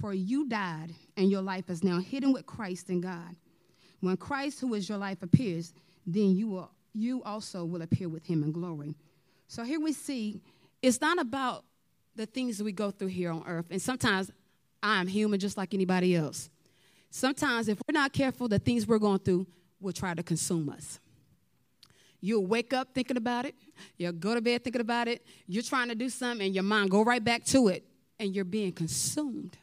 for 0.00 0.14
you 0.14 0.48
died, 0.48 0.94
and 1.18 1.30
your 1.30 1.42
life 1.42 1.68
is 1.68 1.84
now 1.84 2.00
hidden 2.00 2.32
with 2.32 2.46
Christ 2.46 2.88
in 2.88 3.02
God. 3.02 3.36
When 4.00 4.16
Christ, 4.16 4.60
who 4.60 4.72
is 4.72 4.88
your 4.88 4.96
life, 4.96 5.22
appears, 5.22 5.74
then 6.06 6.34
you 6.34 6.48
will 6.48 6.70
you 6.94 7.22
also 7.24 7.64
will 7.64 7.82
appear 7.82 8.08
with 8.08 8.24
him 8.24 8.42
in 8.42 8.52
glory. 8.52 8.94
So 9.48 9.64
here 9.64 9.80
we 9.80 9.92
see 9.92 10.40
it's 10.80 11.00
not 11.00 11.18
about 11.18 11.64
the 12.16 12.26
things 12.26 12.62
we 12.62 12.72
go 12.72 12.90
through 12.90 13.08
here 13.08 13.30
on 13.30 13.42
earth. 13.46 13.66
And 13.70 13.82
sometimes 13.82 14.30
I'm 14.82 15.06
human 15.06 15.40
just 15.40 15.56
like 15.56 15.74
anybody 15.74 16.14
else. 16.14 16.50
Sometimes 17.10 17.68
if 17.68 17.78
we're 17.86 17.98
not 17.98 18.12
careful, 18.12 18.48
the 18.48 18.58
things 18.58 18.86
we're 18.86 18.98
going 18.98 19.18
through 19.18 19.46
will 19.80 19.92
try 19.92 20.14
to 20.14 20.22
consume 20.22 20.68
us. 20.68 21.00
You'll 22.20 22.46
wake 22.46 22.72
up 22.72 22.94
thinking 22.94 23.16
about 23.16 23.44
it. 23.44 23.54
You'll 23.98 24.12
go 24.12 24.34
to 24.34 24.40
bed 24.40 24.64
thinking 24.64 24.80
about 24.80 25.08
it. 25.08 25.24
You're 25.46 25.62
trying 25.62 25.88
to 25.88 25.94
do 25.94 26.08
something 26.08 26.46
and 26.46 26.54
your 26.54 26.64
mind 26.64 26.90
go 26.90 27.04
right 27.04 27.22
back 27.22 27.44
to 27.46 27.68
it 27.68 27.84
and 28.18 28.34
you're 28.34 28.44
being 28.44 28.72
consumed. 28.72 29.58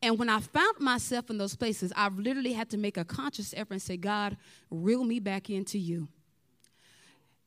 And 0.00 0.18
when 0.18 0.28
I 0.28 0.40
found 0.40 0.80
myself 0.80 1.30
in 1.30 1.38
those 1.38 1.54
places, 1.54 1.92
I've 1.94 2.18
literally 2.18 2.52
had 2.52 2.70
to 2.70 2.76
make 2.76 2.96
a 2.96 3.04
conscious 3.04 3.54
effort 3.56 3.74
and 3.74 3.82
say, 3.82 3.96
God, 3.96 4.36
reel 4.70 5.04
me 5.04 5.20
back 5.20 5.50
into 5.50 5.78
you. 5.78 6.08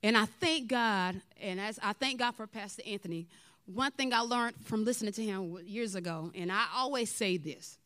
And 0.03 0.17
I 0.17 0.25
thank 0.25 0.67
God, 0.67 1.19
and 1.41 1.59
as 1.59 1.79
I 1.81 1.93
thank 1.93 2.19
God 2.19 2.35
for 2.35 2.45
Pastor 2.47 2.83
Anthony, 2.85 3.27
one 3.65 3.91
thing 3.91 4.13
I 4.13 4.19
learned 4.19 4.55
from 4.65 4.85
listening 4.85 5.13
to 5.13 5.23
him 5.23 5.57
years 5.65 5.95
ago, 5.95 6.31
and 6.35 6.51
I 6.51 6.65
always 6.75 7.09
say 7.09 7.37
this 7.37 7.77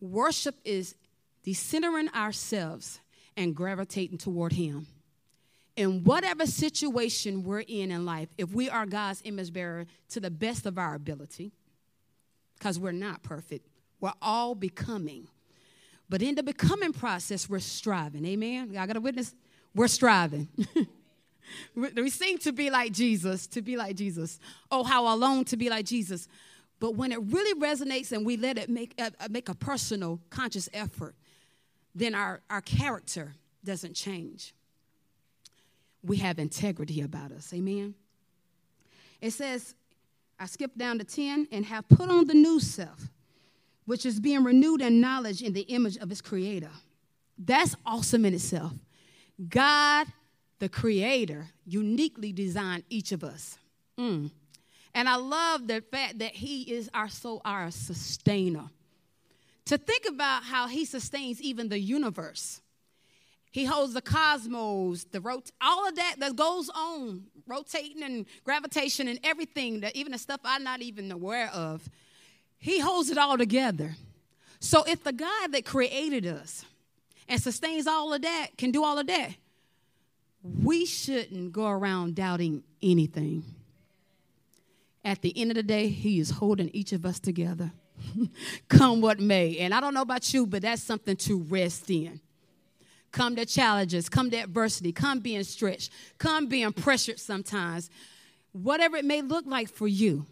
worship 0.00 0.54
is 0.64 0.94
decentering 1.44 2.12
ourselves 2.14 3.00
and 3.36 3.54
gravitating 3.54 4.18
toward 4.18 4.52
Him. 4.52 4.86
In 5.76 6.02
whatever 6.02 6.44
situation 6.44 7.44
we're 7.44 7.60
in 7.60 7.92
in 7.92 8.04
life, 8.04 8.28
if 8.36 8.52
we 8.52 8.68
are 8.68 8.84
God's 8.84 9.22
image 9.24 9.52
bearer 9.52 9.86
to 10.10 10.20
the 10.20 10.30
best 10.30 10.66
of 10.66 10.76
our 10.76 10.94
ability, 10.94 11.52
because 12.58 12.78
we're 12.78 12.90
not 12.90 13.22
perfect, 13.22 13.68
we're 14.00 14.12
all 14.20 14.56
becoming. 14.56 15.28
But 16.08 16.20
in 16.20 16.34
the 16.34 16.42
becoming 16.42 16.92
process, 16.92 17.48
we're 17.48 17.60
striving. 17.60 18.24
Amen. 18.24 18.76
I 18.76 18.86
got 18.86 18.96
a 18.96 19.00
witness. 19.00 19.34
We're 19.74 19.88
striving. 19.88 20.48
we 21.74 22.10
seem 22.10 22.38
to 22.38 22.52
be 22.52 22.70
like 22.70 22.92
Jesus, 22.92 23.46
to 23.48 23.62
be 23.62 23.76
like 23.76 23.96
Jesus. 23.96 24.38
Oh, 24.70 24.84
how 24.84 25.06
I 25.06 25.14
long 25.14 25.44
to 25.46 25.56
be 25.56 25.70
like 25.70 25.84
Jesus. 25.84 26.28
But 26.80 26.94
when 26.94 27.12
it 27.12 27.20
really 27.20 27.58
resonates 27.60 28.12
and 28.12 28.24
we 28.24 28.36
let 28.36 28.56
it 28.58 28.68
make, 28.68 28.94
uh, 28.98 29.10
uh, 29.20 29.28
make 29.30 29.48
a 29.48 29.54
personal, 29.54 30.20
conscious 30.30 30.68
effort, 30.72 31.14
then 31.94 32.14
our, 32.14 32.40
our 32.48 32.60
character 32.60 33.34
doesn't 33.64 33.94
change. 33.94 34.54
We 36.04 36.18
have 36.18 36.38
integrity 36.38 37.00
about 37.00 37.32
us. 37.32 37.52
Amen. 37.52 37.94
It 39.20 39.32
says, 39.32 39.74
I 40.38 40.46
skip 40.46 40.76
down 40.76 40.98
to 40.98 41.04
10, 41.04 41.48
and 41.50 41.66
have 41.66 41.88
put 41.88 42.08
on 42.10 42.26
the 42.26 42.34
new 42.34 42.60
self 42.60 43.08
which 43.88 44.04
is 44.04 44.20
being 44.20 44.44
renewed 44.44 44.82
in 44.82 45.00
knowledge 45.00 45.40
in 45.40 45.54
the 45.54 45.62
image 45.62 45.96
of 45.96 46.10
its 46.10 46.20
creator. 46.20 46.68
That's 47.38 47.74
awesome 47.86 48.26
in 48.26 48.34
itself. 48.34 48.74
God, 49.48 50.06
the 50.58 50.68
creator, 50.68 51.48
uniquely 51.66 52.32
designed 52.32 52.84
each 52.90 53.12
of 53.12 53.22
us. 53.22 53.58
Mm. 53.98 54.30
And 54.94 55.08
I 55.08 55.16
love 55.16 55.66
the 55.68 55.80
fact 55.80 56.18
that 56.18 56.32
he 56.32 56.62
is 56.62 56.90
our 56.94 57.08
soul, 57.08 57.40
our 57.44 57.70
sustainer. 57.70 58.70
To 59.66 59.78
think 59.78 60.06
about 60.08 60.44
how 60.44 60.66
he 60.66 60.84
sustains 60.84 61.40
even 61.40 61.68
the 61.68 61.78
universe. 61.78 62.60
He 63.50 63.64
holds 63.64 63.94
the 63.94 64.02
cosmos, 64.02 65.04
the 65.04 65.20
rot- 65.20 65.50
all 65.60 65.88
of 65.88 65.96
that 65.96 66.16
that 66.18 66.36
goes 66.36 66.68
on, 66.70 67.24
rotating 67.46 68.02
and 68.02 68.26
gravitation 68.44 69.08
and 69.08 69.18
everything, 69.22 69.80
that 69.80 69.96
even 69.96 70.12
the 70.12 70.18
stuff 70.18 70.40
I'm 70.44 70.64
not 70.64 70.82
even 70.82 71.10
aware 71.12 71.50
of. 71.50 71.88
He 72.58 72.80
holds 72.80 73.10
it 73.10 73.18
all 73.18 73.38
together. 73.38 73.96
So 74.60 74.84
if 74.84 75.04
the 75.04 75.12
God 75.12 75.52
that 75.52 75.64
created 75.64 76.26
us 76.26 76.64
and 77.28 77.40
sustains 77.40 77.86
all 77.86 78.12
of 78.12 78.22
that 78.22 78.56
can 78.56 78.70
do 78.70 78.84
all 78.84 78.98
of 78.98 79.06
that, 79.06 79.34
we 80.42 80.84
shouldn't 80.84 81.52
go 81.52 81.68
around 81.68 82.14
doubting 82.14 82.62
anything. 82.82 83.44
At 85.04 85.22
the 85.22 85.32
end 85.36 85.50
of 85.50 85.56
the 85.56 85.62
day, 85.62 85.88
He 85.88 86.20
is 86.20 86.30
holding 86.30 86.70
each 86.72 86.92
of 86.92 87.06
us 87.06 87.18
together, 87.18 87.72
come 88.68 89.00
what 89.00 89.20
may. 89.20 89.58
And 89.58 89.72
I 89.74 89.80
don't 89.80 89.94
know 89.94 90.02
about 90.02 90.32
you, 90.32 90.46
but 90.46 90.62
that's 90.62 90.82
something 90.82 91.16
to 91.16 91.38
rest 91.38 91.90
in. 91.90 92.20
Come 93.10 93.34
the 93.34 93.46
challenges, 93.46 94.08
come 94.08 94.28
the 94.28 94.38
adversity, 94.38 94.92
come 94.92 95.20
being 95.20 95.44
stretched, 95.44 95.90
come 96.18 96.46
being 96.46 96.72
pressured 96.72 97.18
sometimes. 97.18 97.88
Whatever 98.52 98.96
it 98.96 99.04
may 99.04 99.22
look 99.22 99.46
like 99.46 99.68
for 99.68 99.88
you, 99.88 100.26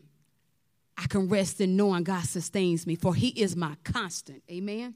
I 0.98 1.06
can 1.06 1.28
rest 1.28 1.60
in 1.60 1.76
knowing 1.76 2.04
God 2.04 2.24
sustains 2.24 2.86
me, 2.86 2.96
for 2.96 3.14
He 3.14 3.28
is 3.28 3.56
my 3.56 3.76
constant. 3.84 4.42
Amen. 4.50 4.94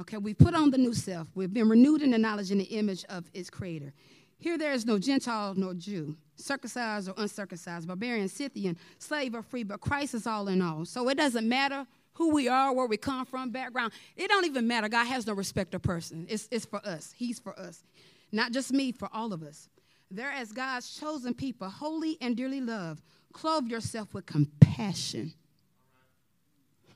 Okay, 0.00 0.16
we 0.16 0.34
put 0.34 0.54
on 0.54 0.70
the 0.70 0.78
new 0.78 0.94
self. 0.94 1.28
We've 1.34 1.52
been 1.52 1.68
renewed 1.68 2.02
in 2.02 2.10
the 2.10 2.18
knowledge 2.18 2.50
and 2.50 2.60
the 2.60 2.64
image 2.64 3.04
of 3.08 3.30
its 3.32 3.48
creator. 3.50 3.92
Here 4.38 4.58
there 4.58 4.72
is 4.72 4.84
no 4.84 4.98
Gentile 4.98 5.54
nor 5.54 5.74
Jew, 5.74 6.16
circumcised 6.36 7.08
or 7.08 7.14
uncircumcised, 7.16 7.86
barbarian, 7.86 8.28
Scythian, 8.28 8.76
slave 8.98 9.34
or 9.34 9.42
free, 9.42 9.62
but 9.62 9.80
Christ 9.80 10.14
is 10.14 10.26
all 10.26 10.48
in 10.48 10.60
all. 10.60 10.84
So 10.84 11.08
it 11.08 11.16
doesn't 11.16 11.48
matter 11.48 11.86
who 12.14 12.34
we 12.34 12.48
are, 12.48 12.72
where 12.72 12.86
we 12.86 12.96
come 12.96 13.24
from, 13.24 13.50
background. 13.50 13.92
It 14.16 14.28
don't 14.28 14.44
even 14.44 14.66
matter. 14.66 14.88
God 14.88 15.06
has 15.06 15.26
no 15.26 15.32
respect 15.32 15.74
of 15.74 15.82
person. 15.82 16.26
It's, 16.28 16.48
it's 16.50 16.64
for 16.64 16.84
us. 16.86 17.14
He's 17.16 17.38
for 17.38 17.58
us. 17.58 17.84
Not 18.32 18.52
just 18.52 18.72
me, 18.72 18.92
for 18.92 19.08
all 19.12 19.32
of 19.32 19.42
us. 19.42 19.68
There 20.10 20.30
as 20.30 20.52
God's 20.52 20.98
chosen 20.98 21.34
people, 21.34 21.68
holy 21.68 22.18
and 22.20 22.36
dearly 22.36 22.60
loved, 22.60 23.02
Clothe 23.34 23.66
yourself 23.66 24.14
with 24.14 24.24
compassion. 24.26 25.34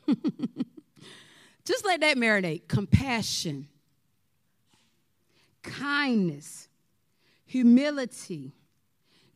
Just 1.68 1.84
let 1.84 2.00
that 2.00 2.16
marinate. 2.16 2.66
Compassion, 2.66 3.68
kindness, 5.62 6.66
humility, 7.44 8.52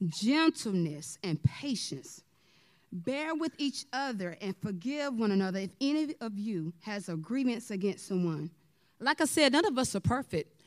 gentleness, 0.09 1.19
and 1.23 1.43
patience. 1.43 2.23
Bear 2.91 3.35
with 3.35 3.53
each 3.59 3.85
other 3.93 4.39
and 4.41 4.57
forgive 4.57 5.12
one 5.12 5.31
another 5.31 5.59
if 5.59 5.73
any 5.79 6.15
of 6.23 6.39
you 6.39 6.73
has 6.81 7.11
a 7.11 7.17
grievance 7.17 7.71
against 7.71 8.09
someone. 8.09 8.51
Like 8.99 9.21
I 9.21 9.27
said, 9.27 9.53
none 9.53 9.67
of 9.67 9.77
us 9.77 9.95
are 9.95 10.01
perfect. 10.01 10.59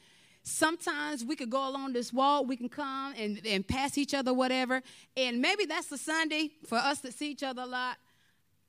Sometimes 0.43 1.25
we 1.25 1.35
could 1.35 1.49
go 1.49 1.67
along 1.67 1.93
this 1.93 2.13
wall, 2.13 2.45
we 2.45 2.57
can 2.57 2.69
come 2.69 3.15
and, 3.17 3.41
and 3.43 3.67
pass 3.67 3.97
each 3.97 4.13
other, 4.13 4.35
whatever. 4.35 4.83
And 5.17 5.41
maybe 5.41 5.65
that's 5.65 5.87
the 5.87 5.97
Sunday 5.97 6.51
for 6.67 6.77
us 6.77 7.01
to 7.01 7.11
see 7.11 7.31
each 7.31 7.41
other 7.41 7.63
a 7.63 7.65
lot. 7.65 7.97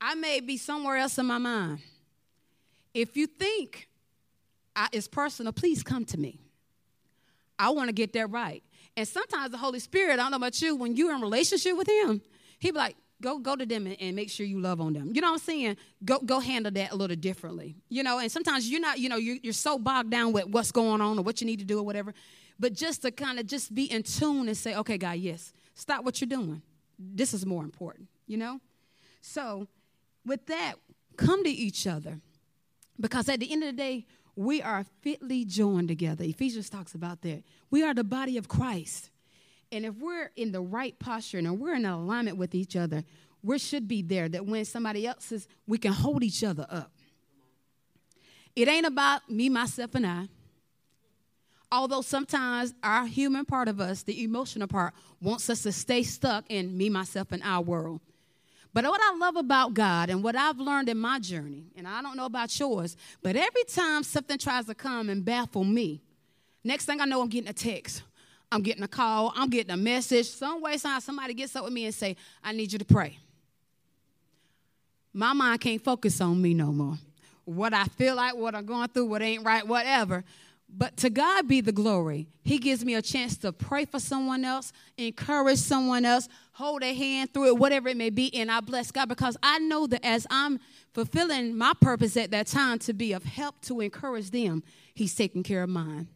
I 0.01 0.15
may 0.15 0.39
be 0.39 0.57
somewhere 0.57 0.97
else 0.97 1.19
in 1.19 1.27
my 1.27 1.37
mind. 1.37 1.81
If 2.97 3.15
you 3.15 3.27
think 3.27 3.89
I, 4.75 4.87
it's 4.91 5.07
personal, 5.07 5.53
please 5.53 5.83
come 5.83 6.03
to 6.05 6.19
me. 6.19 6.39
I 7.59 7.69
want 7.69 7.89
to 7.89 7.93
get 7.93 8.13
that 8.13 8.31
right. 8.31 8.63
And 8.95 9.07
sometimes 9.07 9.51
the 9.51 9.57
Holy 9.57 9.77
Spirit, 9.77 10.13
I 10.13 10.15
don't 10.15 10.31
know 10.31 10.37
about 10.37 10.59
you, 10.63 10.75
when 10.75 10.95
you're 10.95 11.13
in 11.13 11.21
relationship 11.21 11.77
with 11.77 11.87
Him, 11.87 12.23
He 12.57 12.71
be 12.71 12.77
like, 12.79 12.95
go 13.21 13.37
go 13.37 13.55
to 13.55 13.67
them 13.67 13.85
and, 13.85 13.97
and, 14.01 14.15
make 14.15 14.31
sure 14.31 14.47
you 14.47 14.59
love 14.59 14.81
on 14.81 14.93
them. 14.93 15.11
You 15.13 15.21
know 15.21 15.27
what 15.27 15.41
I'm 15.41 15.45
saying? 15.45 15.77
Go 16.03 16.17
go 16.17 16.39
handle 16.39 16.71
that 16.71 16.91
a 16.91 16.95
little 16.95 17.15
differently. 17.15 17.75
You 17.87 18.01
know, 18.01 18.17
and 18.17 18.31
sometimes 18.31 18.67
you're 18.67 18.81
not, 18.81 18.97
you 18.97 19.09
know, 19.09 19.17
you're, 19.17 19.37
you're 19.43 19.53
so 19.53 19.77
bogged 19.77 20.09
down 20.09 20.33
with 20.33 20.47
what's 20.47 20.71
going 20.71 20.99
on 20.99 21.19
or 21.19 21.21
what 21.21 21.39
you 21.39 21.45
need 21.45 21.59
to 21.59 21.65
do 21.65 21.77
or 21.77 21.83
whatever. 21.83 22.15
But 22.59 22.73
just 22.73 23.03
to 23.03 23.11
kind 23.11 23.37
of 23.37 23.45
just 23.45 23.75
be 23.75 23.91
in 23.91 24.01
tune 24.01 24.47
and 24.47 24.57
say, 24.57 24.75
okay, 24.75 24.97
God, 24.97 25.17
yes, 25.17 25.53
stop 25.75 26.03
what 26.03 26.19
you're 26.19 26.27
doing. 26.27 26.63
This 26.97 27.35
is 27.35 27.45
more 27.45 27.63
important, 27.63 28.07
you 28.25 28.37
know? 28.37 28.59
So 29.21 29.67
with 30.25 30.47
that, 30.47 30.77
come 31.15 31.43
to 31.43 31.49
each 31.51 31.85
other. 31.85 32.21
Because 32.99 33.29
at 33.29 33.39
the 33.39 33.51
end 33.51 33.63
of 33.63 33.75
the 33.75 33.77
day, 33.77 34.05
we 34.35 34.61
are 34.61 34.85
fitly 35.01 35.45
joined 35.45 35.87
together. 35.87 36.23
Ephesians 36.23 36.69
talks 36.69 36.93
about 36.93 37.21
that. 37.21 37.43
We 37.71 37.83
are 37.83 37.93
the 37.93 38.03
body 38.03 38.37
of 38.37 38.47
Christ. 38.47 39.09
And 39.71 39.85
if 39.85 39.95
we're 39.95 40.31
in 40.35 40.51
the 40.51 40.61
right 40.61 40.97
posture 40.97 41.39
and 41.39 41.59
we're 41.59 41.75
in 41.75 41.85
alignment 41.85 42.37
with 42.37 42.55
each 42.55 42.75
other, 42.75 43.03
we 43.43 43.59
should 43.59 43.87
be 43.87 44.01
there 44.01 44.29
that 44.29 44.45
when 44.45 44.65
somebody 44.65 45.07
else 45.07 45.31
is, 45.31 45.47
we 45.67 45.77
can 45.77 45.91
hold 45.91 46.23
each 46.23 46.43
other 46.43 46.65
up. 46.69 46.91
It 48.55 48.67
ain't 48.67 48.85
about 48.85 49.29
me, 49.29 49.49
myself, 49.49 49.93
and 49.95 50.05
I. 50.05 50.27
Although 51.71 52.01
sometimes 52.01 52.73
our 52.81 53.05
human 53.05 53.45
part 53.45 53.67
of 53.67 53.79
us, 53.79 54.03
the 54.03 54.23
emotional 54.23 54.67
part, 54.67 54.93
wants 55.21 55.49
us 55.49 55.63
to 55.63 55.71
stay 55.71 56.03
stuck 56.03 56.45
in 56.49 56.77
me, 56.77 56.89
myself, 56.89 57.31
and 57.31 57.43
our 57.43 57.61
world. 57.61 58.01
But 58.77 58.85
what 58.85 59.01
I 59.03 59.17
love 59.17 59.37
about 59.37 59.73
God 59.73 60.11
and 60.11 60.21
what 60.21 60.35
I've 60.35 60.59
learned 60.59 60.87
in 60.87 60.99
my 60.99 61.17
journey, 61.17 61.63
and 61.75 61.87
I 61.87 62.03
don't 62.03 62.15
know 62.15 62.25
about 62.25 62.59
yours, 62.59 62.95
but 63.23 63.35
every 63.35 63.63
time 63.63 64.03
something 64.03 64.37
tries 64.37 64.65
to 64.65 64.75
come 64.75 65.09
and 65.09 65.25
baffle 65.25 65.63
me, 65.63 65.99
next 66.63 66.85
thing 66.85 67.01
I 67.01 67.05
know, 67.05 67.23
I'm 67.23 67.27
getting 67.27 67.49
a 67.49 67.53
text. 67.53 68.03
I'm 68.51 68.61
getting 68.61 68.83
a 68.83 68.87
call. 68.87 69.33
I'm 69.35 69.49
getting 69.49 69.71
a 69.71 69.77
message. 69.77 70.27
Some 70.27 70.61
way, 70.61 70.77
somehow, 70.77 70.99
somebody 70.99 71.33
gets 71.33 71.55
up 71.55 71.63
with 71.63 71.73
me 71.73 71.85
and 71.85 71.95
say, 71.95 72.17
I 72.43 72.51
need 72.51 72.71
you 72.71 72.77
to 72.77 72.85
pray. 72.85 73.17
My 75.11 75.33
mind 75.33 75.59
can't 75.59 75.83
focus 75.83 76.21
on 76.21 76.39
me 76.39 76.53
no 76.53 76.67
more. 76.71 76.99
What 77.45 77.73
I 77.73 77.85
feel 77.85 78.15
like, 78.15 78.35
what 78.35 78.53
I'm 78.53 78.67
going 78.67 78.89
through, 78.89 79.07
what 79.07 79.23
ain't 79.23 79.43
right, 79.43 79.67
whatever. 79.67 80.23
But 80.69 80.97
to 80.97 81.09
God 81.09 81.47
be 81.47 81.61
the 81.61 81.71
glory. 81.71 82.27
He 82.43 82.57
gives 82.57 82.83
me 82.83 82.95
a 82.95 83.01
chance 83.01 83.37
to 83.37 83.51
pray 83.51 83.85
for 83.85 83.99
someone 83.99 84.43
else, 84.43 84.73
encourage 84.97 85.59
someone 85.59 86.05
else, 86.05 86.27
hold 86.53 86.83
a 86.83 86.93
hand 86.93 87.33
through 87.33 87.47
it, 87.47 87.57
whatever 87.57 87.89
it 87.89 87.97
may 87.97 88.09
be. 88.09 88.33
And 88.35 88.51
I 88.51 88.59
bless 88.59 88.91
God 88.91 89.07
because 89.07 89.37
I 89.41 89.59
know 89.59 89.87
that 89.87 90.05
as 90.05 90.27
I'm 90.29 90.59
fulfilling 90.93 91.57
my 91.57 91.73
purpose 91.79 92.17
at 92.17 92.31
that 92.31 92.47
time 92.47 92.79
to 92.79 92.93
be 92.93 93.13
of 93.13 93.23
help 93.23 93.61
to 93.61 93.79
encourage 93.79 94.31
them, 94.31 94.63
He's 94.93 95.15
taking 95.15 95.43
care 95.43 95.63
of 95.63 95.69
mine. 95.69 96.09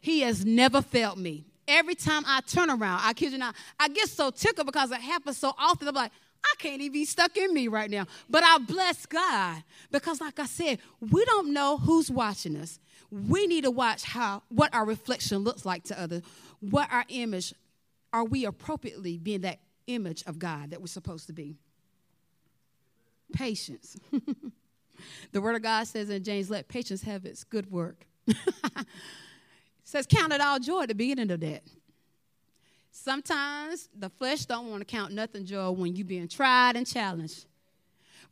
He 0.00 0.20
has 0.20 0.44
never 0.44 0.82
failed 0.82 1.18
me. 1.18 1.44
Every 1.68 1.94
time 1.94 2.24
I 2.26 2.40
turn 2.40 2.70
around, 2.70 3.00
I 3.04 3.12
kid 3.12 3.32
you 3.32 3.38
not, 3.38 3.54
I 3.78 3.88
get 3.88 4.08
so 4.08 4.30
tickled 4.30 4.66
because 4.66 4.90
it 4.90 5.00
happens 5.00 5.38
so 5.38 5.52
often. 5.56 5.86
I'm 5.86 5.94
like, 5.94 6.10
I 6.44 6.54
can't 6.58 6.80
even 6.80 6.92
be 6.92 7.04
stuck 7.04 7.36
in 7.36 7.54
me 7.54 7.68
right 7.68 7.88
now. 7.88 8.06
But 8.28 8.42
I 8.42 8.58
bless 8.58 9.06
God 9.06 9.62
because, 9.92 10.20
like 10.20 10.40
I 10.40 10.46
said, 10.46 10.80
we 11.00 11.24
don't 11.24 11.52
know 11.52 11.76
who's 11.76 12.10
watching 12.10 12.56
us 12.56 12.80
we 13.12 13.46
need 13.46 13.64
to 13.64 13.70
watch 13.70 14.04
how 14.04 14.42
what 14.48 14.72
our 14.74 14.86
reflection 14.86 15.38
looks 15.38 15.66
like 15.66 15.84
to 15.84 16.00
others. 16.00 16.22
What 16.60 16.90
our 16.90 17.04
image 17.08 17.54
are 18.12 18.24
we 18.24 18.46
appropriately 18.46 19.18
being 19.18 19.42
that 19.42 19.60
image 19.86 20.22
of 20.26 20.38
god 20.38 20.70
that 20.70 20.80
we're 20.80 20.86
supposed 20.86 21.26
to 21.26 21.32
be? 21.32 21.56
Patience. 23.32 23.96
The 25.32 25.40
word 25.40 25.56
of 25.56 25.62
god 25.62 25.88
says 25.88 26.10
in 26.10 26.22
james 26.22 26.48
let 26.48 26.68
patience 26.68 27.02
have 27.02 27.24
its 27.26 27.42
good 27.42 27.68
work. 27.72 28.06
Says 29.82 30.06
count 30.06 30.32
it 30.32 30.40
all 30.40 30.60
joy 30.60 30.82
at 30.82 30.88
the 30.90 30.94
beginning 30.94 31.28
of 31.32 31.40
that. 31.40 31.64
Sometimes 32.92 33.88
the 33.98 34.10
flesh 34.10 34.44
don't 34.44 34.70
want 34.70 34.80
to 34.80 34.84
count 34.84 35.12
nothing 35.12 35.44
joy 35.44 35.70
when 35.72 35.96
you're 35.96 36.06
being 36.06 36.28
tried 36.28 36.76
and 36.76 36.86
challenged. 36.86 37.46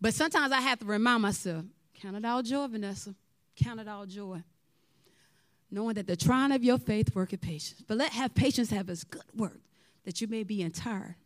But 0.00 0.14
sometimes 0.14 0.52
i 0.52 0.60
have 0.60 0.78
to 0.78 0.84
remind 0.84 1.22
myself 1.22 1.64
count 2.00 2.16
it 2.16 2.24
all 2.24 2.40
joy 2.40 2.68
vanessa. 2.68 3.16
Count 3.56 3.80
it 3.80 3.88
all 3.88 4.06
joy 4.06 4.40
knowing 5.70 5.94
that 5.94 6.06
the 6.06 6.16
trying 6.16 6.52
of 6.52 6.64
your 6.64 6.78
faith 6.78 7.14
worketh 7.14 7.40
patience. 7.40 7.82
But 7.86 7.98
let 7.98 8.12
have 8.12 8.34
patience 8.34 8.70
have 8.70 8.88
its 8.88 9.04
good 9.04 9.22
work, 9.34 9.60
that 10.04 10.20
you 10.20 10.26
may 10.26 10.42
be 10.42 10.62
entire, 10.62 11.16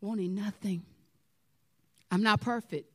wanting 0.00 0.34
nothing. 0.34 0.82
I'm 2.10 2.22
not 2.22 2.40
perfect. 2.40 2.90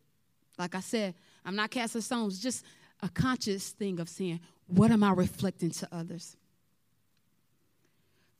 Like 0.58 0.76
I 0.76 0.82
said, 0.82 1.16
I'm 1.46 1.56
not 1.56 1.72
casting 1.72 2.02
stones, 2.02 2.40
just 2.40 2.66
a 3.02 3.10
conscious 3.10 3.70
thing 3.70 4.00
of 4.00 4.10
saying, 4.10 4.40
what 4.68 4.92
am 4.92 5.04
I 5.04 5.12
reflecting 5.12 5.72
to 5.72 5.88
others? 5.92 6.36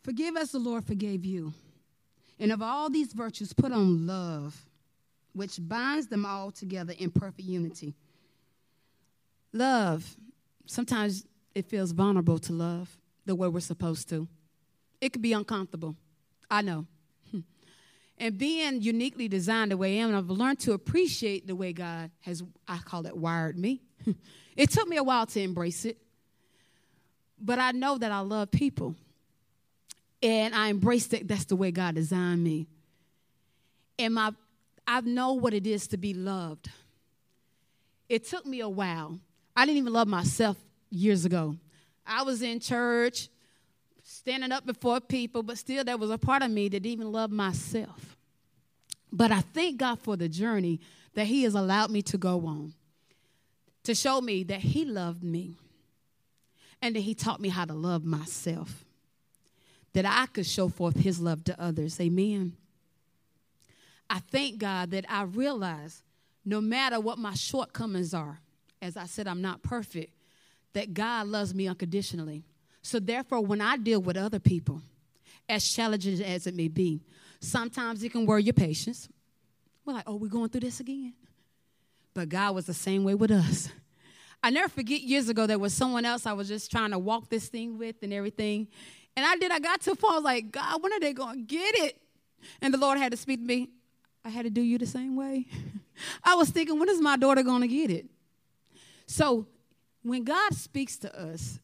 Forgive 0.04 0.36
as 0.38 0.52
the 0.52 0.60
Lord 0.60 0.86
forgave 0.86 1.26
you. 1.26 1.54
And 2.40 2.52
of 2.52 2.62
all 2.62 2.90
these 2.90 3.14
virtues, 3.14 3.54
put 3.54 3.72
on 3.72 4.08
love, 4.08 4.60
which 5.34 5.58
binds 5.60 6.08
them 6.08 6.26
all 6.26 6.52
together 6.52 6.94
in 6.98 7.12
perfect 7.12 7.48
unity. 7.48 7.94
Love, 9.54 10.16
sometimes 10.66 11.26
it 11.54 11.66
feels 11.66 11.92
vulnerable 11.92 12.40
to 12.40 12.54
love 12.54 12.98
the 13.26 13.36
way 13.36 13.48
we're 13.48 13.60
supposed 13.60 14.10
to. 14.10 14.28
It 15.00 15.14
could 15.14 15.22
be 15.22 15.34
uncomfortable. 15.34 15.96
I 16.50 16.62
know. 16.62 16.86
Hmm. 17.32 17.40
And 18.18 18.38
being 18.38 18.82
uniquely 18.82 19.28
designed 19.28 19.72
the 19.72 19.78
way 19.78 20.00
I 20.00 20.04
am, 20.04 20.16
I've 20.16 20.30
learned 20.30 20.60
to 20.62 20.74
appreciate 20.74 21.48
the 21.48 21.56
way 21.56 21.74
God 21.74 22.12
has, 22.22 22.44
I 22.68 22.78
call 22.78 23.06
it, 23.06 23.16
wired 23.16 23.58
me. 23.58 23.82
Hmm. 24.04 24.12
it 24.56 24.70
took 24.70 24.88
me 24.88 24.98
a 24.98 25.04
while 25.04 25.26
to 25.28 25.42
embrace 25.42 25.86
it, 25.86 25.98
but 27.40 27.60
I 27.60 27.72
know 27.72 27.98
that 27.98 28.12
I 28.12 28.20
love 28.20 28.52
people. 28.52 28.96
And 30.24 30.54
I 30.54 30.68
embrace 30.68 31.12
it. 31.14 31.28
That's 31.28 31.46
the 31.46 31.56
way 31.56 31.72
God 31.72 31.96
designed 31.96 32.44
me. 32.44 32.68
And 33.98 34.14
my, 34.14 34.32
I 34.88 35.02
know 35.02 35.34
what 35.34 35.54
it 35.54 35.66
is 35.66 35.88
to 35.88 35.98
be 35.98 36.14
loved. 36.14 36.70
It 38.08 38.26
took 38.28 38.46
me 38.46 38.60
a 38.60 38.70
while. 38.70 39.20
I 39.56 39.66
didn't 39.66 39.80
even 39.80 39.94
love 39.94 40.08
myself 40.08 40.58
years 40.92 41.26
ago. 41.26 41.56
I 42.06 42.22
was 42.24 42.42
in 42.42 42.60
church, 42.60 43.30
standing 44.04 44.52
up 44.52 44.66
before 44.66 45.00
people, 45.00 45.42
but 45.42 45.58
still 45.58 45.84
there 45.84 45.98
was 45.98 46.12
a 46.12 46.18
part 46.18 46.44
of 46.44 46.52
me 46.52 46.68
that 46.70 46.82
didn't 46.82 46.92
even 46.92 47.12
love 47.12 47.32
myself. 47.32 48.18
But 49.12 49.32
I 49.32 49.42
thank 49.42 49.78
God 49.78 50.00
for 50.00 50.16
the 50.16 50.30
journey 50.30 50.80
that 51.16 51.26
He 51.26 51.44
has 51.44 51.56
allowed 51.56 51.92
me 51.92 52.02
to 52.04 52.18
go 52.18 52.46
on 52.46 52.74
to 53.84 53.96
show 53.96 54.22
me 54.22 54.44
that 54.44 54.60
He 54.60 54.86
loved 54.86 55.24
me 55.24 55.58
and 56.82 56.96
that 56.96 57.02
He 57.02 57.14
taught 57.14 57.40
me 57.40 57.50
how 57.50 57.66
to 57.66 57.74
love 57.74 58.06
myself, 58.06 58.86
that 59.94 60.06
I 60.06 60.28
could 60.28 60.46
show 60.46 60.68
forth 60.70 60.98
His 60.98 61.20
love 61.20 61.44
to 61.46 61.62
others. 61.62 62.00
Amen. 62.00 62.54
I 64.10 64.20
thank 64.20 64.58
God 64.58 64.92
that 64.92 65.06
I 65.10 65.24
realize 65.24 66.04
no 66.44 66.60
matter 66.60 67.00
what 67.00 67.18
my 67.18 67.34
shortcomings 67.34 68.14
are, 68.14 68.40
as 68.82 68.98
I 68.98 69.06
said, 69.06 69.28
I'm 69.28 69.42
not 69.42 69.62
perfect, 69.62 70.12
that 70.74 70.94
God 70.94 71.28
loves 71.28 71.54
me 71.54 71.68
unconditionally. 71.68 72.44
So, 72.82 73.00
therefore, 73.00 73.42
when 73.42 73.62
I 73.62 73.78
deal 73.78 74.02
with 74.02 74.18
other 74.18 74.40
people, 74.40 74.82
as 75.48 75.68
challenging 75.68 76.22
as 76.24 76.48
it 76.48 76.56
may 76.56 76.68
be, 76.68 77.02
sometimes 77.40 78.04
it 78.04 78.12
can 78.12 78.26
wear 78.26 78.40
your 78.40 78.54
patience. 78.54 79.10
We're 79.86 79.94
like, 79.94 80.06
oh, 80.08 80.16
we're 80.16 80.30
going 80.30 80.50
through 80.50 80.62
this 80.62 80.80
again. 80.80 81.14
But 82.14 82.30
God 82.30 82.56
was 82.56 82.66
the 82.66 82.74
same 82.74 83.04
way 83.04 83.16
with 83.16 83.32
us. 83.32 83.70
I 84.44 84.50
never 84.50 84.70
forget 84.70 85.02
years 85.02 85.30
ago 85.30 85.46
there 85.46 85.60
was 85.60 85.74
someone 85.74 86.04
else 86.04 86.26
I 86.26 86.34
was 86.34 86.48
just 86.48 86.72
trying 86.72 86.92
to 86.92 87.00
walk 87.00 87.30
this 87.30 87.48
thing 87.48 87.78
with 87.78 87.98
and 88.02 88.12
everything. 88.12 88.68
And 89.16 89.26
I 89.26 89.36
did, 89.36 89.52
I 89.52 89.60
got 89.60 89.82
to 89.82 89.92
a 89.92 89.96
point, 89.96 90.14
I 90.14 90.16
was 90.16 90.24
like, 90.24 90.52
God, 90.52 90.82
when 90.82 90.94
are 90.94 91.00
they 91.00 91.14
going 91.14 91.36
to 91.36 91.42
get 91.44 91.76
it? 91.76 92.02
And 92.62 92.74
the 92.74 92.78
Lord 92.78 92.98
had 92.98 93.12
to 93.12 93.18
speak 93.18 93.40
to 93.40 93.46
me. 93.46 93.70
I 94.26 94.30
had 94.30 94.44
to 94.44 94.50
do 94.50 94.62
you 94.62 94.78
the 94.78 94.86
same 94.86 95.16
way. 95.16 95.48
I 96.24 96.36
was 96.36 96.50
thinking, 96.50 96.80
when 96.80 96.90
is 96.90 97.02
my 97.02 97.18
daughter 97.18 97.44
going 97.44 97.62
to 97.62 97.68
get 97.68 97.92
it? 97.92 98.08
So 99.06 99.48
when 100.04 100.24
God 100.24 100.54
speaks 100.54 100.98
to 100.98 101.20
us, 101.20 101.60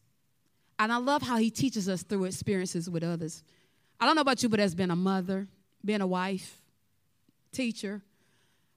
and 0.78 0.92
I 0.92 0.98
love 0.98 1.22
how 1.22 1.36
he 1.36 1.50
teaches 1.50 1.88
us 1.88 2.02
through 2.02 2.24
experiences 2.24 2.88
with 2.88 3.02
others. 3.02 3.42
I 4.00 4.06
don't 4.06 4.14
know 4.14 4.20
about 4.20 4.42
you, 4.42 4.48
but 4.48 4.60
as 4.60 4.74
being 4.74 4.90
a 4.90 4.96
mother, 4.96 5.48
being 5.84 6.00
a 6.00 6.06
wife, 6.06 6.62
teacher, 7.52 8.02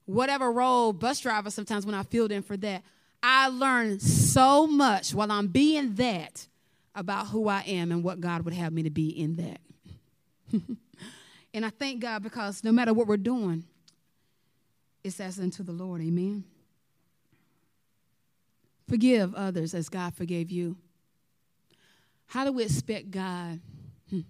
whatever 0.04 0.50
role, 0.50 0.92
bus 0.92 1.20
driver, 1.20 1.50
sometimes 1.50 1.86
when 1.86 1.94
I 1.94 2.02
filled 2.02 2.32
in 2.32 2.42
for 2.42 2.56
that, 2.58 2.82
I 3.22 3.48
learned 3.48 4.02
so 4.02 4.66
much 4.66 5.14
while 5.14 5.30
I'm 5.30 5.46
being 5.46 5.94
that 5.94 6.48
about 6.94 7.28
who 7.28 7.48
I 7.48 7.60
am 7.60 7.92
and 7.92 8.02
what 8.02 8.20
God 8.20 8.42
would 8.42 8.54
have 8.54 8.72
me 8.72 8.82
to 8.82 8.90
be 8.90 9.08
in 9.08 9.36
that. 9.36 9.60
and 11.54 11.64
I 11.64 11.70
thank 11.70 12.00
God 12.00 12.22
because 12.22 12.64
no 12.64 12.72
matter 12.72 12.92
what 12.92 13.06
we're 13.06 13.16
doing, 13.16 13.64
it's 15.04 15.20
as 15.20 15.38
unto 15.38 15.62
the 15.62 15.72
Lord. 15.72 16.00
Amen. 16.00 16.44
Forgive 18.88 19.34
others 19.34 19.74
as 19.74 19.88
God 19.88 20.14
forgave 20.14 20.50
you. 20.50 20.76
How 22.26 22.44
do 22.44 22.52
we 22.52 22.64
expect 22.64 23.10
God 23.10 23.60
hmm, 24.10 24.20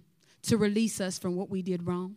to 0.43 0.57
release 0.57 0.99
us 0.99 1.17
from 1.17 1.35
what 1.35 1.49
we 1.49 1.61
did 1.61 1.87
wrong? 1.87 2.15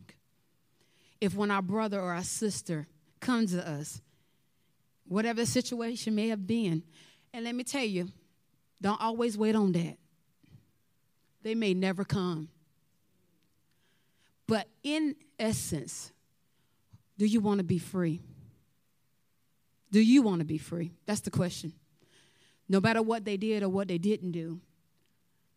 If 1.21 1.35
when 1.35 1.51
our 1.51 1.63
brother 1.63 2.01
or 2.01 2.13
our 2.13 2.25
sister 2.25 2.87
comes 3.21 3.53
to 3.53 3.67
us, 3.67 4.01
whatever 5.07 5.43
the 5.43 5.47
situation 5.47 6.15
may 6.15 6.29
have 6.29 6.47
been, 6.47 6.83
and 7.33 7.45
let 7.45 7.55
me 7.55 7.65
tell 7.65 7.85
you, 7.85 8.09
don't 8.83 9.01
always 9.01 9.39
wait 9.39 9.55
on 9.55 9.73
that. 9.73 9.97
They 11.43 11.55
may 11.55 11.75
never 11.75 12.05
come. 12.05 12.49
But 14.47 14.69
in 14.83 15.17
essence, 15.39 16.13
do 17.19 17.27
you 17.27 17.41
want 17.41 17.59
to 17.59 17.65
be 17.65 17.79
free? 17.79 18.21
Do 19.91 20.01
you 20.01 20.23
want 20.23 20.41
to 20.41 20.45
be 20.45 20.59
free? 20.59 20.93
That's 21.07 21.21
the 21.21 21.31
question 21.31 21.73
no 22.69 22.81
matter 22.81 23.03
what 23.03 23.25
they 23.25 23.37
did 23.37 23.63
or 23.63 23.69
what 23.69 23.89
they 23.89 23.99
didn't 23.99 24.33
do, 24.33 24.61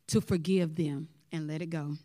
to 0.07 0.21
forgive 0.21 0.75
them 0.75 1.07
and 1.31 1.47
let 1.47 1.61
it 1.61 1.69
go. 1.69 1.95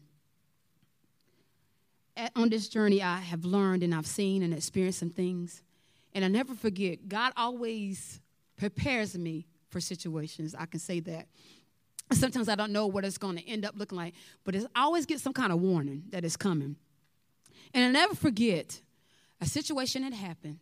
At, 2.16 2.32
on 2.36 2.50
this 2.50 2.68
journey, 2.68 3.02
I 3.02 3.18
have 3.18 3.44
learned 3.44 3.82
and 3.82 3.94
I've 3.94 4.06
seen 4.06 4.42
and 4.42 4.52
experienced 4.52 4.98
some 4.98 5.10
things. 5.10 5.62
And 6.14 6.24
I 6.24 6.28
never 6.28 6.54
forget, 6.54 7.08
God 7.08 7.32
always 7.36 8.20
prepares 8.56 9.16
me 9.16 9.46
for 9.70 9.80
situations. 9.80 10.54
I 10.56 10.66
can 10.66 10.78
say 10.80 11.00
that. 11.00 11.26
Sometimes 12.12 12.48
I 12.48 12.54
don't 12.54 12.70
know 12.70 12.86
what 12.86 13.04
it's 13.04 13.18
going 13.18 13.36
to 13.36 13.48
end 13.48 13.64
up 13.64 13.74
looking 13.76 13.96
like, 13.96 14.14
but 14.44 14.54
I 14.54 14.82
always 14.82 15.06
get 15.06 15.20
some 15.20 15.32
kind 15.32 15.52
of 15.52 15.60
warning 15.60 16.04
that 16.10 16.24
it's 16.24 16.36
coming. 16.36 16.76
And 17.72 17.84
I 17.84 17.88
never 17.90 18.14
forget 18.14 18.80
a 19.40 19.46
situation 19.46 20.02
that 20.02 20.12
happened. 20.12 20.58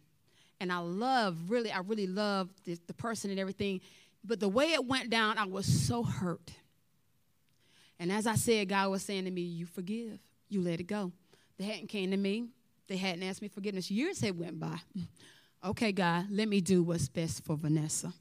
And 0.61 0.73
I 0.73 0.79
love, 0.79 1.37
really, 1.51 1.73
I 1.73 1.81
really 1.81 2.07
love 2.07 2.49
the, 2.65 2.79
the 2.87 2.95
person 2.95 3.31
and 3.31 3.41
everything. 3.41 3.81
But 4.25 4.41
the 4.41 4.49
way 4.49 4.73
it 4.73 4.87
went 4.87 5.11
down, 5.11 5.39
I 5.39 5.47
was 5.47 5.67
so 5.67 6.03
hurt. 6.03 6.53
And 7.99 8.11
as 8.11 8.27
I 8.27 8.35
said, 8.35 8.69
God 8.69 8.91
was 8.91 9.03
saying 9.03 9.25
to 9.25 9.31
me, 9.31 9.43
You 9.43 9.67
forgive, 9.67 10.19
you 10.49 10.61
let 10.61 10.81
it 10.81 10.85
go. 10.85 11.13
They 11.59 11.65
hadn't 11.65 11.89
came 11.89 12.11
to 12.11 12.17
me, 12.17 12.49
they 12.89 12.97
hadn't 12.97 13.23
asked 13.23 13.43
me 13.43 13.49
forgiveness. 13.49 13.91
Years 13.91 14.21
had 14.21 14.39
went 14.39 14.59
by. 14.59 14.79
okay, 15.65 15.93
God, 15.93 16.27
let 16.31 16.49
me 16.49 16.61
do 16.61 16.83
what's 16.83 17.09
best 17.09 17.45
for 17.45 17.57
Vanessa. 17.57 18.13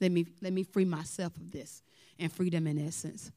Let 0.00 0.12
me, 0.12 0.26
let 0.42 0.52
me 0.52 0.62
free 0.62 0.84
myself 0.84 1.36
of 1.36 1.50
this 1.50 1.82
and 2.18 2.32
freedom 2.32 2.66
in 2.66 2.78
essence. 2.78 3.30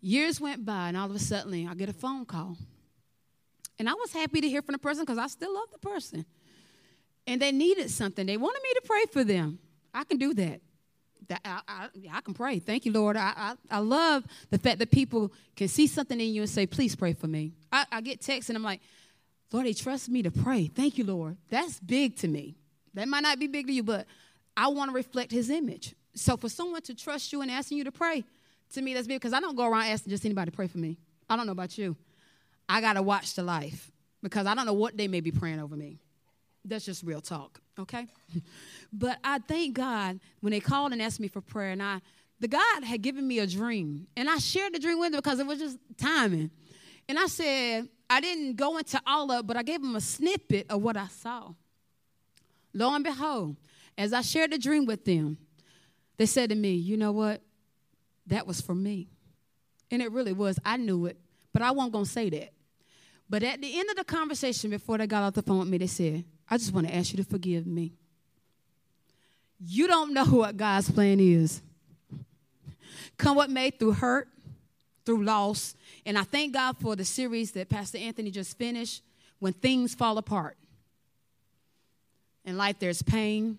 Years 0.00 0.40
went 0.40 0.64
by, 0.64 0.88
and 0.88 0.96
all 0.96 1.06
of 1.06 1.14
a 1.14 1.18
sudden, 1.18 1.68
I 1.68 1.74
get 1.74 1.88
a 1.88 1.92
phone 1.92 2.24
call. 2.24 2.56
And 3.78 3.88
I 3.88 3.94
was 3.94 4.12
happy 4.12 4.40
to 4.40 4.48
hear 4.48 4.62
from 4.62 4.72
the 4.72 4.78
person 4.78 5.04
because 5.04 5.18
I 5.18 5.26
still 5.26 5.52
love 5.52 5.70
the 5.72 5.78
person. 5.78 6.24
And 7.26 7.42
they 7.42 7.52
needed 7.52 7.90
something. 7.90 8.24
They 8.24 8.36
wanted 8.36 8.62
me 8.62 8.70
to 8.74 8.82
pray 8.84 9.04
for 9.12 9.24
them. 9.24 9.58
I 9.92 10.04
can 10.04 10.18
do 10.18 10.32
that. 10.34 10.60
That 11.28 11.40
I, 11.44 11.60
I, 11.66 11.88
I 12.12 12.20
can 12.20 12.34
pray. 12.34 12.58
Thank 12.58 12.86
you, 12.86 12.92
Lord. 12.92 13.16
I, 13.16 13.32
I, 13.36 13.54
I, 13.70 13.78
love 13.78 14.24
the 14.50 14.58
fact 14.58 14.78
that 14.78 14.90
people 14.90 15.32
can 15.56 15.68
see 15.68 15.86
something 15.86 16.20
in 16.20 16.32
you 16.32 16.42
and 16.42 16.50
say, 16.50 16.66
please 16.66 16.94
pray 16.94 17.12
for 17.12 17.26
me. 17.26 17.52
I, 17.72 17.84
I 17.90 18.00
get 18.00 18.20
texts 18.20 18.48
and 18.50 18.56
I'm 18.56 18.62
like, 18.62 18.80
Lord, 19.52 19.66
they 19.66 19.72
trust 19.72 20.08
me 20.08 20.22
to 20.22 20.30
pray. 20.30 20.66
Thank 20.66 20.98
you, 20.98 21.04
Lord. 21.04 21.36
That's 21.50 21.80
big 21.80 22.16
to 22.16 22.28
me. 22.28 22.56
That 22.94 23.08
might 23.08 23.20
not 23.20 23.38
be 23.38 23.46
big 23.46 23.66
to 23.66 23.72
you, 23.72 23.82
but 23.82 24.06
I 24.56 24.68
want 24.68 24.90
to 24.90 24.94
reflect 24.94 25.30
his 25.30 25.50
image. 25.50 25.94
So 26.14 26.36
for 26.36 26.48
someone 26.48 26.82
to 26.82 26.94
trust 26.94 27.32
you 27.32 27.42
and 27.42 27.50
asking 27.50 27.78
you 27.78 27.84
to 27.84 27.92
pray, 27.92 28.24
to 28.74 28.82
me, 28.82 28.94
that's 28.94 29.06
big 29.06 29.20
because 29.20 29.32
I 29.32 29.40
don't 29.40 29.56
go 29.56 29.66
around 29.66 29.86
asking 29.86 30.10
just 30.10 30.24
anybody 30.24 30.50
to 30.50 30.56
pray 30.56 30.66
for 30.66 30.78
me. 30.78 30.98
I 31.28 31.36
don't 31.36 31.46
know 31.46 31.52
about 31.52 31.76
you. 31.76 31.96
I 32.68 32.80
got 32.80 32.94
to 32.94 33.02
watch 33.02 33.34
the 33.34 33.42
life 33.42 33.90
because 34.22 34.46
I 34.46 34.54
don't 34.54 34.66
know 34.66 34.72
what 34.72 34.96
they 34.96 35.08
may 35.08 35.20
be 35.20 35.30
praying 35.30 35.60
over 35.60 35.76
me. 35.76 35.98
That's 36.68 36.84
just 36.84 37.04
real 37.04 37.20
talk, 37.20 37.60
okay? 37.78 38.06
but 38.92 39.18
I 39.22 39.38
thank 39.38 39.74
God 39.74 40.18
when 40.40 40.50
they 40.50 40.60
called 40.60 40.92
and 40.92 41.00
asked 41.00 41.20
me 41.20 41.28
for 41.28 41.40
prayer, 41.40 41.70
and 41.70 41.82
I, 41.82 42.00
the 42.40 42.48
God 42.48 42.84
had 42.84 43.02
given 43.02 43.26
me 43.26 43.38
a 43.38 43.46
dream, 43.46 44.06
and 44.16 44.28
I 44.28 44.38
shared 44.38 44.74
the 44.74 44.78
dream 44.78 44.98
with 44.98 45.12
them 45.12 45.20
because 45.22 45.38
it 45.38 45.46
was 45.46 45.58
just 45.58 45.78
timing. 45.96 46.50
And 47.08 47.18
I 47.18 47.26
said, 47.26 47.88
I 48.10 48.20
didn't 48.20 48.56
go 48.56 48.78
into 48.78 49.00
all 49.06 49.30
of 49.30 49.40
it, 49.40 49.46
but 49.46 49.56
I 49.56 49.62
gave 49.62 49.80
them 49.80 49.94
a 49.94 50.00
snippet 50.00 50.66
of 50.70 50.82
what 50.82 50.96
I 50.96 51.06
saw. 51.06 51.52
Lo 52.74 52.94
and 52.94 53.04
behold, 53.04 53.56
as 53.96 54.12
I 54.12 54.20
shared 54.20 54.52
the 54.52 54.58
dream 54.58 54.84
with 54.86 55.04
them, 55.04 55.38
they 56.16 56.26
said 56.26 56.50
to 56.50 56.56
me, 56.56 56.74
You 56.74 56.96
know 56.96 57.12
what? 57.12 57.42
That 58.26 58.46
was 58.46 58.60
for 58.60 58.74
me. 58.74 59.08
And 59.90 60.02
it 60.02 60.10
really 60.10 60.32
was. 60.32 60.58
I 60.64 60.76
knew 60.76 61.06
it, 61.06 61.16
but 61.52 61.62
I 61.62 61.70
wasn't 61.70 61.92
going 61.92 62.04
to 62.04 62.10
say 62.10 62.28
that. 62.30 62.52
But 63.28 63.42
at 63.42 63.60
the 63.60 63.78
end 63.78 63.88
of 63.90 63.96
the 63.96 64.04
conversation, 64.04 64.70
before 64.70 64.98
they 64.98 65.06
got 65.06 65.22
off 65.22 65.34
the 65.34 65.42
phone 65.42 65.60
with 65.60 65.68
me, 65.68 65.78
they 65.78 65.86
said, 65.86 66.24
I 66.48 66.58
just 66.58 66.72
want 66.72 66.86
to 66.86 66.94
ask 66.94 67.12
you 67.12 67.16
to 67.16 67.28
forgive 67.28 67.66
me. 67.66 67.92
You 69.58 69.86
don't 69.86 70.12
know 70.12 70.24
what 70.26 70.56
God's 70.56 70.90
plan 70.90 71.18
is. 71.18 71.62
Come 73.16 73.36
what 73.36 73.50
may 73.50 73.70
through 73.70 73.92
hurt, 73.92 74.28
through 75.04 75.24
loss. 75.24 75.74
And 76.04 76.18
I 76.18 76.22
thank 76.22 76.52
God 76.52 76.76
for 76.78 76.94
the 76.94 77.04
series 77.04 77.52
that 77.52 77.68
Pastor 77.68 77.98
Anthony 77.98 78.30
just 78.30 78.58
finished 78.58 79.02
when 79.38 79.52
things 79.52 79.94
fall 79.94 80.18
apart. 80.18 80.56
In 82.44 82.56
life, 82.56 82.78
there's 82.78 83.02
pain. 83.02 83.58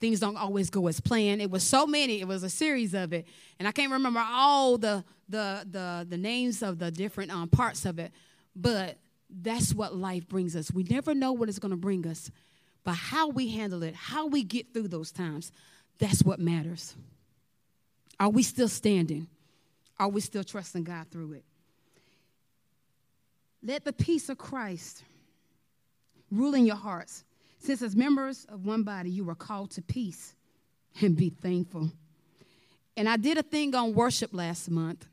Things 0.00 0.18
don't 0.18 0.36
always 0.36 0.70
go 0.70 0.88
as 0.88 1.00
planned. 1.00 1.40
It 1.40 1.50
was 1.50 1.62
so 1.62 1.86
many, 1.86 2.20
it 2.20 2.26
was 2.26 2.42
a 2.42 2.50
series 2.50 2.94
of 2.94 3.12
it. 3.12 3.26
And 3.58 3.68
I 3.68 3.72
can't 3.72 3.92
remember 3.92 4.20
all 4.26 4.76
the, 4.76 5.04
the, 5.28 5.64
the, 5.70 6.06
the 6.08 6.16
names 6.16 6.62
of 6.62 6.78
the 6.78 6.90
different 6.90 7.30
um, 7.30 7.48
parts 7.48 7.84
of 7.84 8.00
it. 8.00 8.10
But 8.56 8.96
that's 9.40 9.74
what 9.74 9.94
life 9.94 10.28
brings 10.28 10.54
us. 10.54 10.70
We 10.70 10.82
never 10.84 11.14
know 11.14 11.32
what 11.32 11.48
it's 11.48 11.58
going 11.58 11.70
to 11.70 11.76
bring 11.76 12.06
us, 12.06 12.30
but 12.84 12.94
how 12.94 13.28
we 13.28 13.50
handle 13.50 13.82
it, 13.82 13.94
how 13.94 14.26
we 14.26 14.42
get 14.42 14.72
through 14.72 14.88
those 14.88 15.10
times, 15.10 15.52
that's 15.98 16.22
what 16.22 16.38
matters. 16.38 16.94
Are 18.20 18.28
we 18.28 18.42
still 18.42 18.68
standing? 18.68 19.28
Are 19.98 20.08
we 20.08 20.20
still 20.20 20.44
trusting 20.44 20.84
God 20.84 21.06
through 21.10 21.32
it? 21.34 21.44
Let 23.62 23.84
the 23.84 23.92
peace 23.92 24.28
of 24.28 24.38
Christ 24.38 25.04
rule 26.30 26.54
in 26.54 26.66
your 26.66 26.76
hearts. 26.76 27.24
Since, 27.58 27.82
as 27.82 27.94
members 27.94 28.44
of 28.46 28.66
one 28.66 28.82
body, 28.82 29.10
you 29.10 29.28
are 29.30 29.36
called 29.36 29.70
to 29.72 29.82
peace 29.82 30.34
and 31.00 31.16
be 31.16 31.30
thankful. 31.30 31.92
And 32.96 33.08
I 33.08 33.16
did 33.16 33.38
a 33.38 33.42
thing 33.42 33.74
on 33.74 33.94
worship 33.94 34.34
last 34.34 34.68
month. 34.68 35.06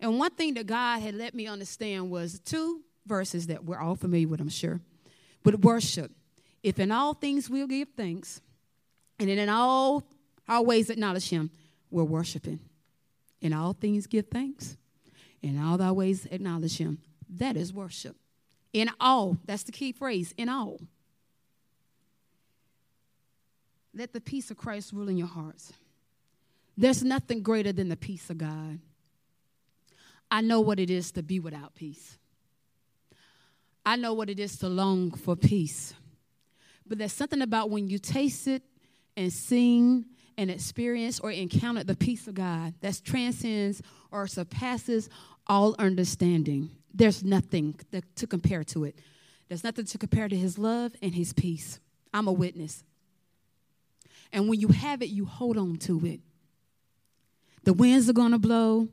And 0.00 0.18
one 0.18 0.32
thing 0.32 0.54
that 0.54 0.66
God 0.66 1.00
had 1.00 1.14
let 1.14 1.34
me 1.34 1.46
understand 1.46 2.10
was 2.10 2.40
two 2.40 2.82
verses 3.06 3.46
that 3.48 3.64
we're 3.64 3.78
all 3.78 3.94
familiar 3.94 4.28
with, 4.28 4.40
I'm 4.40 4.48
sure. 4.48 4.80
But 5.42 5.60
worship. 5.60 6.10
If 6.62 6.78
in 6.78 6.90
all 6.90 7.14
things 7.14 7.50
we'll 7.50 7.66
give 7.66 7.88
thanks, 7.96 8.40
and 9.18 9.28
in 9.28 9.48
all 9.48 10.02
our 10.48 10.62
ways 10.62 10.90
acknowledge 10.90 11.28
Him, 11.28 11.50
we're 11.90 12.04
worshiping. 12.04 12.60
In 13.40 13.52
all 13.52 13.74
things 13.74 14.06
give 14.06 14.28
thanks, 14.28 14.76
in 15.42 15.62
all 15.62 15.76
thy 15.76 15.92
ways 15.92 16.26
acknowledge 16.30 16.78
Him. 16.78 16.98
That 17.28 17.56
is 17.56 17.72
worship. 17.72 18.16
In 18.72 18.90
all, 18.98 19.36
that's 19.44 19.62
the 19.62 19.72
key 19.72 19.92
phrase, 19.92 20.34
in 20.36 20.48
all. 20.48 20.80
Let 23.94 24.12
the 24.12 24.20
peace 24.20 24.50
of 24.50 24.56
Christ 24.56 24.92
rule 24.92 25.08
in 25.08 25.16
your 25.16 25.28
hearts. 25.28 25.72
There's 26.76 27.04
nothing 27.04 27.42
greater 27.42 27.72
than 27.72 27.88
the 27.88 27.96
peace 27.96 28.28
of 28.30 28.38
God. 28.38 28.80
I 30.30 30.40
know 30.40 30.60
what 30.60 30.80
it 30.80 30.90
is 30.90 31.12
to 31.12 31.22
be 31.22 31.38
without 31.38 31.76
peace. 31.76 32.18
I 33.86 33.96
know 33.96 34.14
what 34.14 34.30
it 34.30 34.40
is 34.40 34.58
to 34.58 34.68
long 34.68 35.10
for 35.12 35.36
peace. 35.36 35.94
But 36.86 36.98
there's 36.98 37.12
something 37.12 37.42
about 37.42 37.70
when 37.70 37.88
you 37.88 37.98
taste 37.98 38.46
it 38.46 38.62
and 39.16 39.32
sing 39.32 40.06
and 40.36 40.50
experience 40.50 41.20
or 41.20 41.30
encounter 41.30 41.84
the 41.84 41.96
peace 41.96 42.26
of 42.26 42.34
God 42.34 42.74
that 42.80 43.00
transcends 43.04 43.82
or 44.10 44.26
surpasses 44.26 45.08
all 45.46 45.74
understanding. 45.78 46.70
There's 46.92 47.22
nothing 47.24 47.78
that, 47.90 48.16
to 48.16 48.26
compare 48.26 48.64
to 48.64 48.84
it. 48.84 48.98
There's 49.48 49.64
nothing 49.64 49.84
to 49.86 49.98
compare 49.98 50.28
to 50.28 50.36
His 50.36 50.58
love 50.58 50.92
and 51.02 51.14
His 51.14 51.32
peace. 51.32 51.78
I'm 52.12 52.28
a 52.28 52.32
witness. 52.32 52.84
And 54.32 54.48
when 54.48 54.60
you 54.60 54.68
have 54.68 55.02
it, 55.02 55.08
you 55.08 55.24
hold 55.24 55.56
on 55.56 55.76
to 55.78 56.04
it. 56.06 56.20
The 57.64 57.72
winds 57.72 58.10
are 58.10 58.14
going 58.14 58.32
to 58.32 58.38
blow, 58.38 58.88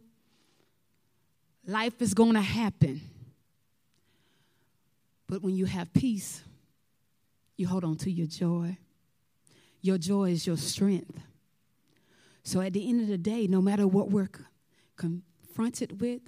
life 1.65 2.01
is 2.01 2.13
going 2.13 2.33
to 2.33 2.41
happen. 2.41 3.01
But 5.31 5.41
when 5.43 5.55
you 5.55 5.63
have 5.63 5.93
peace, 5.93 6.43
you 7.55 7.65
hold 7.65 7.85
on 7.85 7.95
to 7.99 8.11
your 8.11 8.27
joy. 8.27 8.77
Your 9.79 9.97
joy 9.97 10.31
is 10.31 10.45
your 10.45 10.57
strength. 10.57 11.17
So 12.43 12.59
at 12.59 12.73
the 12.73 12.89
end 12.89 12.99
of 12.99 13.07
the 13.07 13.17
day, 13.17 13.47
no 13.47 13.61
matter 13.61 13.87
what 13.87 14.11
we're 14.11 14.27
confronted 14.97 16.01
with, 16.01 16.19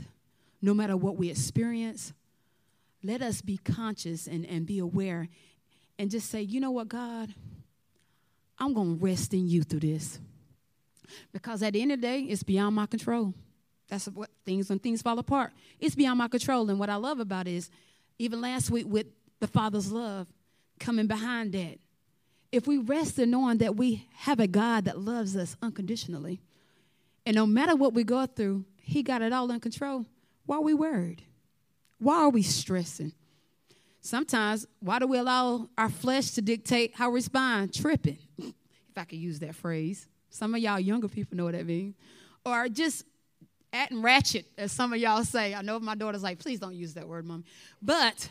no 0.61 0.73
matter 0.73 0.95
what 0.95 1.17
we 1.17 1.29
experience, 1.29 2.13
let 3.03 3.21
us 3.21 3.41
be 3.41 3.57
conscious 3.57 4.25
and, 4.25 4.45
and 4.45 4.65
be 4.65 4.79
aware 4.79 5.27
and 5.99 6.09
just 6.09 6.29
say, 6.29 6.41
you 6.41 6.61
know 6.61 6.71
what, 6.71 6.87
God, 6.87 7.33
I'm 8.57 8.73
going 8.73 8.97
to 8.97 9.05
rest 9.05 9.33
in 9.33 9.49
you 9.49 9.63
through 9.63 9.81
this. 9.81 10.17
Because 11.33 11.61
at 11.61 11.73
the 11.73 11.81
end 11.81 11.91
of 11.91 11.99
the 11.99 12.07
day, 12.07 12.21
it's 12.21 12.43
beyond 12.43 12.77
my 12.77 12.85
control. 12.85 13.33
That's 13.89 14.05
what 14.05 14.29
things 14.45 14.69
when 14.69 14.79
things 14.79 15.01
fall 15.01 15.19
apart. 15.19 15.51
It's 15.77 15.93
beyond 15.93 16.19
my 16.19 16.29
control. 16.29 16.69
And 16.69 16.79
what 16.79 16.89
I 16.89 16.95
love 16.95 17.19
about 17.19 17.49
it 17.49 17.55
is 17.55 17.69
even 18.23 18.39
last 18.39 18.71
week 18.71 18.85
with 18.87 19.07
the 19.41 19.47
Father's 19.47 19.91
love 19.91 20.27
coming 20.79 21.07
behind 21.07 21.51
that. 21.51 21.77
If 22.53 22.67
we 22.67 22.77
rest 22.77 23.19
in 23.19 23.31
knowing 23.31 23.57
that 23.57 23.75
we 23.75 24.07
have 24.15 24.39
a 24.39 24.47
God 24.47 24.85
that 24.85 24.97
loves 24.97 25.35
us 25.35 25.57
unconditionally, 25.61 26.41
and 27.25 27.35
no 27.35 27.45
matter 27.45 27.75
what 27.75 27.93
we 27.93 28.03
go 28.05 28.25
through, 28.25 28.63
He 28.81 29.03
got 29.03 29.21
it 29.21 29.33
all 29.33 29.51
in 29.51 29.59
control, 29.59 30.05
why 30.45 30.57
are 30.57 30.61
we 30.61 30.73
worried? 30.73 31.23
Why 31.99 32.19
are 32.19 32.29
we 32.29 32.43
stressing? 32.43 33.11
Sometimes, 33.99 34.67
why 34.79 34.99
do 34.99 35.07
we 35.07 35.17
allow 35.17 35.69
our 35.77 35.89
flesh 35.89 36.31
to 36.31 36.41
dictate 36.41 36.95
how 36.95 37.09
we 37.09 37.15
respond? 37.15 37.73
Tripping, 37.73 38.19
if 38.37 38.97
I 38.97 39.03
could 39.03 39.19
use 39.19 39.39
that 39.39 39.55
phrase. 39.55 40.07
Some 40.29 40.55
of 40.55 40.61
y'all 40.61 40.79
younger 40.79 41.09
people 41.09 41.35
know 41.37 41.45
what 41.45 41.53
that 41.53 41.65
means. 41.65 41.95
Or 42.45 42.69
just 42.69 43.05
acting 43.73 44.01
ratchet, 44.01 44.45
as 44.57 44.71
some 44.71 44.93
of 44.93 44.99
y'all 44.99 45.23
say. 45.23 45.53
I 45.53 45.61
know 45.61 45.79
my 45.79 45.95
daughter's 45.95 46.23
like, 46.23 46.39
please 46.39 46.59
don't 46.59 46.75
use 46.75 46.93
that 46.93 47.07
word, 47.07 47.25
mom. 47.25 47.43
But, 47.81 48.29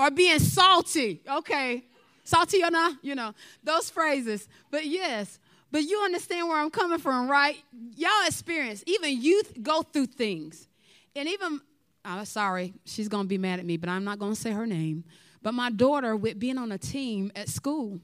or 0.00 0.10
being 0.10 0.38
salty, 0.38 1.20
okay. 1.28 1.84
Salty 2.24 2.64
or 2.64 2.70
not, 2.70 2.94
you 3.02 3.14
know, 3.14 3.34
those 3.62 3.90
phrases. 3.90 4.48
But 4.70 4.86
yes, 4.86 5.38
but 5.70 5.82
you 5.82 6.00
understand 6.00 6.48
where 6.48 6.58
I'm 6.58 6.70
coming 6.70 6.98
from, 6.98 7.30
right? 7.30 7.56
Y'all 7.96 8.26
experience, 8.26 8.82
even 8.86 9.20
youth 9.20 9.62
go 9.62 9.82
through 9.82 10.06
things. 10.06 10.66
And 11.14 11.28
even, 11.28 11.60
I'm 12.04 12.24
sorry, 12.24 12.74
she's 12.84 13.08
gonna 13.08 13.28
be 13.28 13.38
mad 13.38 13.60
at 13.60 13.66
me, 13.66 13.76
but 13.76 13.88
I'm 13.88 14.04
not 14.04 14.18
gonna 14.18 14.34
say 14.34 14.50
her 14.50 14.66
name. 14.66 15.04
But 15.42 15.52
my 15.54 15.70
daughter, 15.70 16.16
with 16.16 16.38
being 16.38 16.58
on 16.58 16.72
a 16.72 16.78
team 16.78 17.30
at 17.36 17.48
school, 17.48 18.00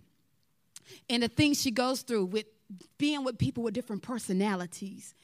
and 1.08 1.22
the 1.22 1.28
things 1.28 1.60
she 1.60 1.70
goes 1.70 2.02
through 2.02 2.26
with 2.26 2.46
being 2.98 3.24
with 3.24 3.38
people 3.38 3.62
with 3.62 3.74
different 3.74 4.02
personalities 4.02 5.14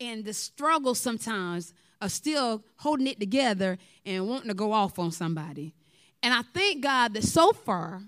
and 0.00 0.24
the 0.24 0.32
struggle 0.32 0.94
sometimes 0.94 1.72
of 2.00 2.12
still 2.12 2.62
holding 2.76 3.06
it 3.06 3.18
together 3.20 3.78
and 4.04 4.28
wanting 4.28 4.48
to 4.48 4.54
go 4.54 4.72
off 4.72 4.98
on 4.98 5.10
somebody. 5.10 5.74
And 6.22 6.34
I 6.34 6.42
thank 6.54 6.82
God 6.82 7.14
that 7.14 7.24
so 7.24 7.52
far, 7.52 8.02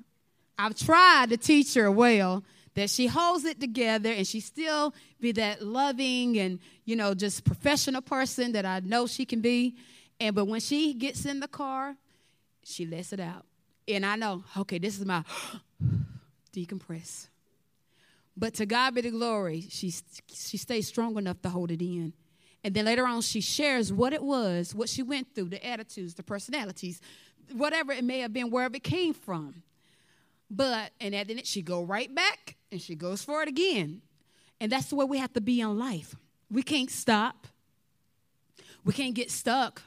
I've 0.58 0.74
tried 0.74 1.30
to 1.30 1.36
teach 1.36 1.74
her 1.74 1.90
well 1.90 2.44
that 2.74 2.90
she 2.90 3.06
holds 3.06 3.44
it 3.44 3.60
together 3.60 4.10
and 4.10 4.26
she 4.26 4.40
still 4.40 4.94
be 5.20 5.32
that 5.32 5.62
loving 5.62 6.38
and 6.38 6.60
you 6.84 6.94
know 6.94 7.14
just 7.14 7.44
professional 7.44 8.02
person 8.02 8.52
that 8.52 8.64
I 8.64 8.80
know 8.80 9.06
she 9.06 9.24
can 9.24 9.40
be. 9.40 9.76
And 10.20 10.34
but 10.34 10.46
when 10.46 10.60
she 10.60 10.94
gets 10.94 11.24
in 11.24 11.40
the 11.40 11.48
car, 11.48 11.96
she 12.64 12.86
lets 12.86 13.12
it 13.12 13.20
out. 13.20 13.46
And 13.86 14.04
I 14.04 14.16
know, 14.16 14.44
okay, 14.56 14.78
this 14.78 14.98
is 14.98 15.06
my 15.06 15.24
decompress. 16.52 17.28
But 18.38 18.54
to 18.54 18.66
God 18.66 18.94
be 18.94 19.00
the 19.00 19.10
glory, 19.10 19.66
she, 19.68 19.92
she 20.32 20.56
stays 20.56 20.86
strong 20.86 21.18
enough 21.18 21.42
to 21.42 21.48
hold 21.48 21.72
it 21.72 21.82
in. 21.82 22.12
And 22.62 22.72
then 22.72 22.84
later 22.84 23.04
on, 23.04 23.20
she 23.22 23.40
shares 23.40 23.92
what 23.92 24.12
it 24.12 24.22
was, 24.22 24.76
what 24.76 24.88
she 24.88 25.02
went 25.02 25.34
through, 25.34 25.48
the 25.48 25.66
attitudes, 25.66 26.14
the 26.14 26.22
personalities, 26.22 27.00
whatever 27.52 27.90
it 27.92 28.04
may 28.04 28.20
have 28.20 28.32
been, 28.32 28.50
wherever 28.50 28.76
it 28.76 28.84
came 28.84 29.12
from. 29.12 29.64
But, 30.48 30.92
and 31.00 31.14
then 31.14 31.42
she 31.42 31.62
go 31.62 31.82
right 31.82 32.14
back 32.14 32.56
and 32.70 32.80
she 32.80 32.94
goes 32.94 33.24
for 33.24 33.42
it 33.42 33.48
again. 33.48 34.02
And 34.60 34.70
that's 34.70 34.86
the 34.86 34.94
way 34.94 35.04
we 35.04 35.18
have 35.18 35.32
to 35.32 35.40
be 35.40 35.60
in 35.60 35.76
life. 35.76 36.14
We 36.48 36.62
can't 36.62 36.90
stop. 36.90 37.48
We 38.84 38.92
can't 38.92 39.14
get 39.14 39.32
stuck. 39.32 39.82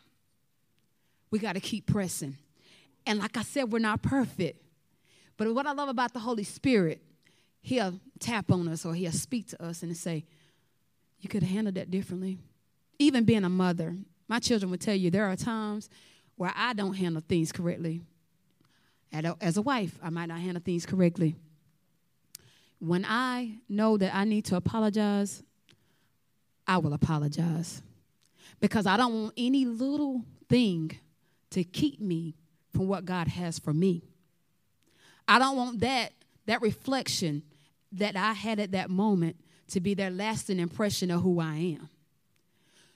We 1.30 1.40
got 1.40 1.54
to 1.54 1.62
keep 1.62 1.88
pressing. 1.88 2.36
And 3.06 3.20
like 3.20 3.38
I 3.38 3.44
said, 3.44 3.72
we're 3.72 3.80
not 3.80 4.02
perfect. 4.02 4.62
But 5.38 5.54
what 5.56 5.66
I 5.66 5.72
love 5.72 5.88
about 5.88 6.14
the 6.14 6.20
Holy 6.20 6.44
Spirit, 6.44 7.02
He'll 7.62 8.00
tap 8.20 8.52
on 8.52 8.68
us 8.68 8.86
or 8.86 8.94
He'll 8.94 9.12
speak 9.12 9.48
to 9.50 9.64
us 9.64 9.84
and 9.84 9.96
say, 9.96 10.26
You 11.20 11.30
could 11.30 11.44
have 11.44 11.52
handled 11.52 11.76
that 11.76 11.92
differently. 11.92 12.40
Even 13.00 13.24
being 13.24 13.44
a 13.44 13.50
mother, 13.50 13.96
my 14.28 14.40
children 14.40 14.72
would 14.72 14.82
tell 14.82 14.96
you 14.96 15.10
there 15.10 15.26
are 15.26 15.36
times 15.36 15.90
where 16.36 16.54
I 16.56 16.74
don't 16.74 16.94
handle 16.94 17.22
things 17.28 17.52
correctly. 17.52 18.02
As 19.12 19.58
a 19.58 19.62
wife, 19.62 20.00
I 20.02 20.10
might 20.10 20.28
not 20.28 20.40
handle 20.40 20.62
things 20.64 20.86
correctly. 20.86 21.36
When 22.80 23.06
I 23.06 23.58
know 23.70 23.98
that 23.98 24.16
I 24.16 24.24
need 24.24 24.46
to 24.46 24.56
apologize, 24.56 25.44
I 26.66 26.78
will 26.78 26.94
apologize. 26.94 27.82
Because 28.60 28.86
I 28.86 28.98
don't 28.98 29.14
want 29.14 29.34
any 29.38 29.66
little 29.66 30.24
thing 30.50 30.98
to 31.52 31.64
keep 31.64 32.00
me 32.00 32.36
from 32.74 32.88
what 32.88 33.06
God 33.06 33.28
has 33.28 33.60
for 33.60 33.74
me. 33.74 34.04
I 35.28 35.40
don't 35.40 35.58
want 35.58 35.80
that 35.82 36.14
that 36.46 36.62
reflection 36.62 37.44
that 37.94 38.16
I 38.16 38.34
had 38.34 38.60
at 38.60 38.72
that 38.72 38.90
moment 38.90 39.38
to 39.70 39.80
be 39.80 39.94
their 39.94 40.10
lasting 40.10 40.60
impression 40.60 41.12
of 41.12 41.22
who 41.22 41.40
I 41.40 41.56
am. 41.56 41.90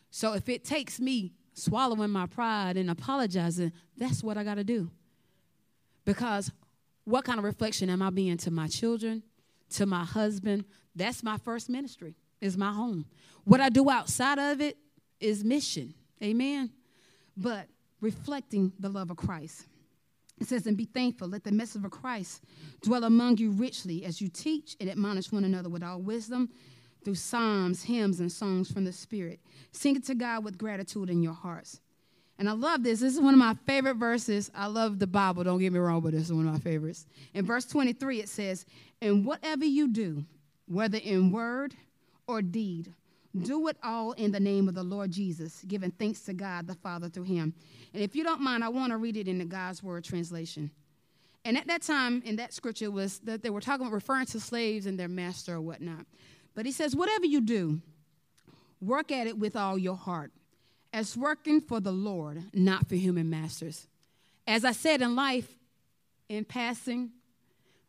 So 0.09 0.33
if 0.33 0.47
it 0.49 0.63
takes 0.63 0.99
me 0.99 1.33
swallowing 1.53 2.11
my 2.11 2.25
pride 2.25 2.77
and 2.77 2.89
apologizing, 2.89 3.71
that's 3.97 4.23
what 4.23 4.37
I 4.37 4.43
got 4.43 4.55
to 4.55 4.63
do. 4.63 4.89
Because 6.05 6.51
what 7.03 7.25
kind 7.25 7.39
of 7.39 7.45
reflection 7.45 7.89
am 7.89 8.01
I 8.01 8.09
being 8.09 8.37
to 8.37 8.51
my 8.51 8.67
children, 8.67 9.23
to 9.71 9.85
my 9.85 10.03
husband? 10.03 10.65
That's 10.95 11.23
my 11.23 11.37
first 11.37 11.69
ministry, 11.69 12.15
is 12.41 12.57
my 12.57 12.71
home. 12.71 13.05
What 13.43 13.61
I 13.61 13.69
do 13.69 13.89
outside 13.89 14.39
of 14.39 14.61
it 14.61 14.77
is 15.19 15.43
mission. 15.43 15.93
Amen. 16.23 16.71
But 17.35 17.67
reflecting 18.01 18.71
the 18.79 18.89
love 18.89 19.11
of 19.11 19.17
Christ. 19.17 19.65
It 20.39 20.47
says, 20.47 20.67
and 20.67 20.75
be 20.75 20.85
thankful. 20.85 21.29
Let 21.29 21.43
the 21.43 21.51
message 21.51 21.83
of 21.83 21.91
Christ 21.91 22.43
dwell 22.81 23.05
among 23.05 23.37
you 23.37 23.51
richly 23.51 24.03
as 24.03 24.19
you 24.19 24.27
teach 24.27 24.75
and 24.79 24.89
admonish 24.89 25.31
one 25.31 25.45
another 25.45 25.69
with 25.69 25.83
all 25.83 26.01
wisdom 26.01 26.49
through 27.03 27.15
psalms, 27.15 27.83
hymns, 27.83 28.19
and 28.19 28.31
songs 28.31 28.71
from 28.71 28.83
the 28.83 28.91
Spirit. 28.91 29.39
Sing 29.71 29.95
it 29.95 30.05
to 30.05 30.15
God 30.15 30.43
with 30.43 30.57
gratitude 30.57 31.09
in 31.09 31.21
your 31.21 31.33
hearts. 31.33 31.79
And 32.37 32.49
I 32.49 32.51
love 32.51 32.83
this. 32.83 32.99
This 32.99 33.13
is 33.13 33.21
one 33.21 33.33
of 33.33 33.39
my 33.39 33.55
favorite 33.65 33.95
verses. 33.95 34.51
I 34.53 34.67
love 34.67 34.99
the 34.99 35.07
Bible, 35.07 35.43
don't 35.43 35.59
get 35.59 35.71
me 35.71 35.79
wrong, 35.79 36.01
but 36.01 36.11
this 36.11 36.23
is 36.23 36.33
one 36.33 36.47
of 36.47 36.53
my 36.53 36.59
favorites. 36.59 37.05
In 37.33 37.45
verse 37.45 37.65
23, 37.65 38.19
it 38.19 38.29
says, 38.29 38.65
And 39.01 39.25
whatever 39.25 39.63
you 39.63 39.87
do, 39.87 40.25
whether 40.67 40.97
in 40.97 41.31
word 41.31 41.75
or 42.27 42.41
deed, 42.41 42.91
do 43.35 43.67
it 43.67 43.77
all 43.83 44.13
in 44.13 44.31
the 44.31 44.39
name 44.39 44.67
of 44.67 44.75
the 44.75 44.83
Lord 44.83 45.11
Jesus, 45.11 45.63
giving 45.67 45.91
thanks 45.91 46.21
to 46.21 46.33
God 46.33 46.67
the 46.67 46.75
Father 46.75 47.09
through 47.09 47.23
him. 47.23 47.53
And 47.93 48.01
if 48.01 48.15
you 48.15 48.23
don't 48.23 48.41
mind, 48.41 48.63
I 48.63 48.69
want 48.69 48.91
to 48.91 48.97
read 48.97 49.17
it 49.17 49.27
in 49.27 49.37
the 49.37 49.45
God's 49.45 49.83
Word 49.83 50.03
translation. 50.03 50.71
And 51.43 51.57
at 51.57 51.67
that 51.67 51.83
time, 51.83 52.23
in 52.25 52.37
that 52.37 52.53
scripture, 52.53 52.89
was 52.89 53.19
that 53.19 53.43
they 53.43 53.49
were 53.49 53.61
talking, 53.61 53.85
about 53.85 53.93
referring 53.93 54.25
to 54.27 54.39
slaves 54.39 54.85
and 54.85 54.99
their 54.99 55.07
master 55.07 55.55
or 55.55 55.61
whatnot. 55.61 56.05
But 56.55 56.65
he 56.65 56.71
says, 56.71 56.95
Whatever 56.95 57.25
you 57.25 57.41
do, 57.41 57.81
work 58.81 59.11
at 59.11 59.27
it 59.27 59.37
with 59.37 59.55
all 59.55 59.77
your 59.77 59.95
heart, 59.95 60.31
as 60.93 61.15
working 61.15 61.61
for 61.61 61.79
the 61.79 61.91
Lord, 61.91 62.43
not 62.53 62.87
for 62.87 62.95
human 62.95 63.29
masters. 63.29 63.87
As 64.47 64.63
I 64.63 64.71
said 64.71 65.01
in 65.01 65.15
life, 65.15 65.47
in 66.29 66.45
passing, 66.45 67.11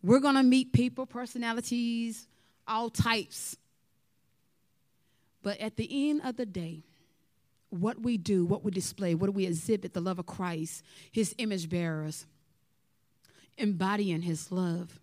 we're 0.02 0.20
going 0.20 0.34
to 0.34 0.42
meet 0.42 0.72
people, 0.72 1.06
personalities, 1.06 2.26
all 2.66 2.90
types 2.90 3.56
but 5.46 5.60
at 5.60 5.76
the 5.76 6.10
end 6.10 6.22
of 6.24 6.36
the 6.36 6.44
day, 6.44 6.82
what 7.70 8.02
we 8.02 8.16
do, 8.16 8.44
what 8.44 8.64
we 8.64 8.72
display, 8.72 9.14
what 9.14 9.26
do 9.26 9.30
we 9.32 9.46
exhibit 9.46 9.94
the 9.94 10.00
love 10.00 10.18
of 10.18 10.26
Christ, 10.26 10.82
his 11.12 11.36
image 11.38 11.68
bearers, 11.68 12.26
embodying 13.56 14.22
his 14.22 14.50
love. 14.50 14.98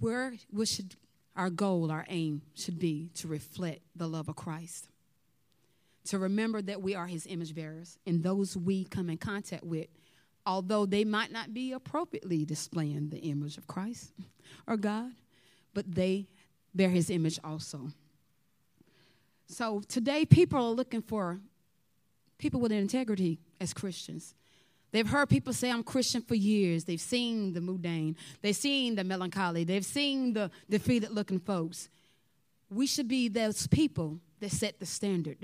Where 0.00 0.32
what 0.50 0.66
should 0.66 0.96
our 1.36 1.50
goal, 1.50 1.90
our 1.90 2.06
aim 2.08 2.40
should 2.54 2.78
be 2.78 3.10
to 3.16 3.28
reflect 3.28 3.82
the 3.94 4.08
love 4.08 4.30
of 4.30 4.36
Christ. 4.36 4.88
To 6.06 6.18
remember 6.18 6.62
that 6.62 6.80
we 6.80 6.94
are 6.94 7.06
his 7.06 7.26
image 7.26 7.54
bearers 7.54 7.98
and 8.06 8.22
those 8.22 8.56
we 8.56 8.84
come 8.84 9.10
in 9.10 9.18
contact 9.18 9.64
with, 9.64 9.88
although 10.46 10.86
they 10.86 11.04
might 11.04 11.30
not 11.30 11.52
be 11.52 11.72
appropriately 11.72 12.46
displaying 12.46 13.10
the 13.10 13.18
image 13.18 13.58
of 13.58 13.66
Christ 13.66 14.14
or 14.66 14.78
God, 14.78 15.12
but 15.74 15.94
they 15.94 16.28
bear 16.74 16.88
his 16.88 17.10
image 17.10 17.38
also. 17.44 17.88
So 19.46 19.82
today, 19.88 20.24
people 20.24 20.58
are 20.58 20.70
looking 20.70 21.02
for 21.02 21.40
people 22.38 22.60
with 22.60 22.72
integrity 22.72 23.40
as 23.60 23.72
Christians. 23.72 24.34
They've 24.90 25.08
heard 25.08 25.28
people 25.28 25.52
say, 25.52 25.70
I'm 25.70 25.82
Christian 25.82 26.22
for 26.22 26.34
years. 26.34 26.84
They've 26.84 27.00
seen 27.00 27.52
the 27.52 27.60
mundane, 27.60 28.16
they've 28.42 28.54
seen 28.54 28.94
the 28.94 29.04
melancholy, 29.04 29.64
they've 29.64 29.84
seen 29.84 30.34
the 30.34 30.50
defeated 30.70 31.10
looking 31.10 31.40
folks. 31.40 31.88
We 32.70 32.86
should 32.86 33.08
be 33.08 33.28
those 33.28 33.66
people 33.66 34.20
that 34.40 34.50
set 34.50 34.78
the 34.78 34.86
standard 34.86 35.38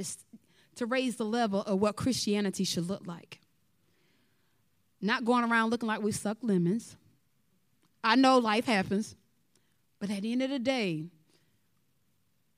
to 0.76 0.86
raise 0.86 1.16
the 1.16 1.24
level 1.24 1.62
of 1.62 1.80
what 1.80 1.96
Christianity 1.96 2.64
should 2.64 2.88
look 2.88 3.06
like. 3.06 3.40
Not 5.00 5.24
going 5.24 5.50
around 5.50 5.70
looking 5.70 5.88
like 5.88 6.02
we 6.02 6.12
suck 6.12 6.38
lemons. 6.42 6.96
I 8.04 8.16
know 8.16 8.38
life 8.38 8.66
happens, 8.66 9.16
but 9.98 10.10
at 10.10 10.22
the 10.22 10.32
end 10.32 10.42
of 10.42 10.50
the 10.50 10.58
day, 10.58 11.06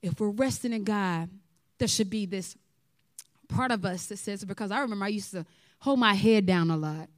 if 0.02 0.20
we're 0.20 0.30
resting 0.30 0.72
in 0.72 0.84
God, 0.84 1.30
there 1.78 1.88
should 1.88 2.10
be 2.10 2.26
this 2.26 2.56
part 3.48 3.70
of 3.70 3.84
us 3.84 4.06
that 4.06 4.18
says, 4.18 4.44
because 4.44 4.70
I 4.70 4.80
remember 4.80 5.04
I 5.04 5.08
used 5.08 5.30
to 5.32 5.46
hold 5.78 5.98
my 5.98 6.14
head 6.14 6.46
down 6.46 6.70
a 6.70 6.76
lot. 6.76 7.08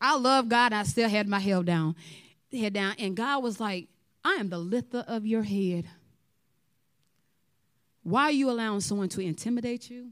I 0.00 0.16
love 0.16 0.48
God, 0.48 0.72
I 0.72 0.84
still 0.84 1.08
had 1.08 1.28
my 1.28 1.40
head 1.40 1.66
down, 1.66 1.96
head 2.52 2.72
down, 2.72 2.94
and 2.98 3.16
God 3.16 3.42
was 3.42 3.60
like, 3.60 3.88
I 4.24 4.34
am 4.34 4.48
the 4.48 4.58
lifter 4.58 5.04
of 5.06 5.26
your 5.26 5.42
head. 5.42 5.86
Why 8.02 8.24
are 8.24 8.32
you 8.32 8.50
allowing 8.50 8.80
someone 8.80 9.08
to 9.10 9.20
intimidate 9.20 9.90
you? 9.90 10.10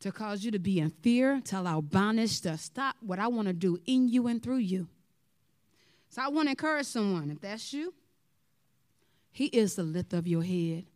To 0.00 0.12
cause 0.12 0.44
you 0.44 0.50
to 0.50 0.58
be 0.58 0.78
in 0.78 0.90
fear, 0.90 1.40
to 1.46 1.58
allow 1.58 1.80
bondage 1.80 2.40
to 2.42 2.56
stop 2.58 2.96
what 3.00 3.18
I 3.18 3.28
want 3.28 3.48
to 3.48 3.54
do 3.54 3.78
in 3.86 4.08
you 4.08 4.26
and 4.26 4.42
through 4.42 4.58
you. 4.58 4.88
So 6.10 6.22
I 6.22 6.28
want 6.28 6.46
to 6.46 6.50
encourage 6.50 6.86
someone, 6.86 7.30
if 7.30 7.40
that's 7.40 7.72
you, 7.72 7.94
he 9.36 9.48
is 9.48 9.74
the 9.74 9.82
lift 9.82 10.14
of 10.14 10.26
your 10.26 10.42
head. 10.42 10.86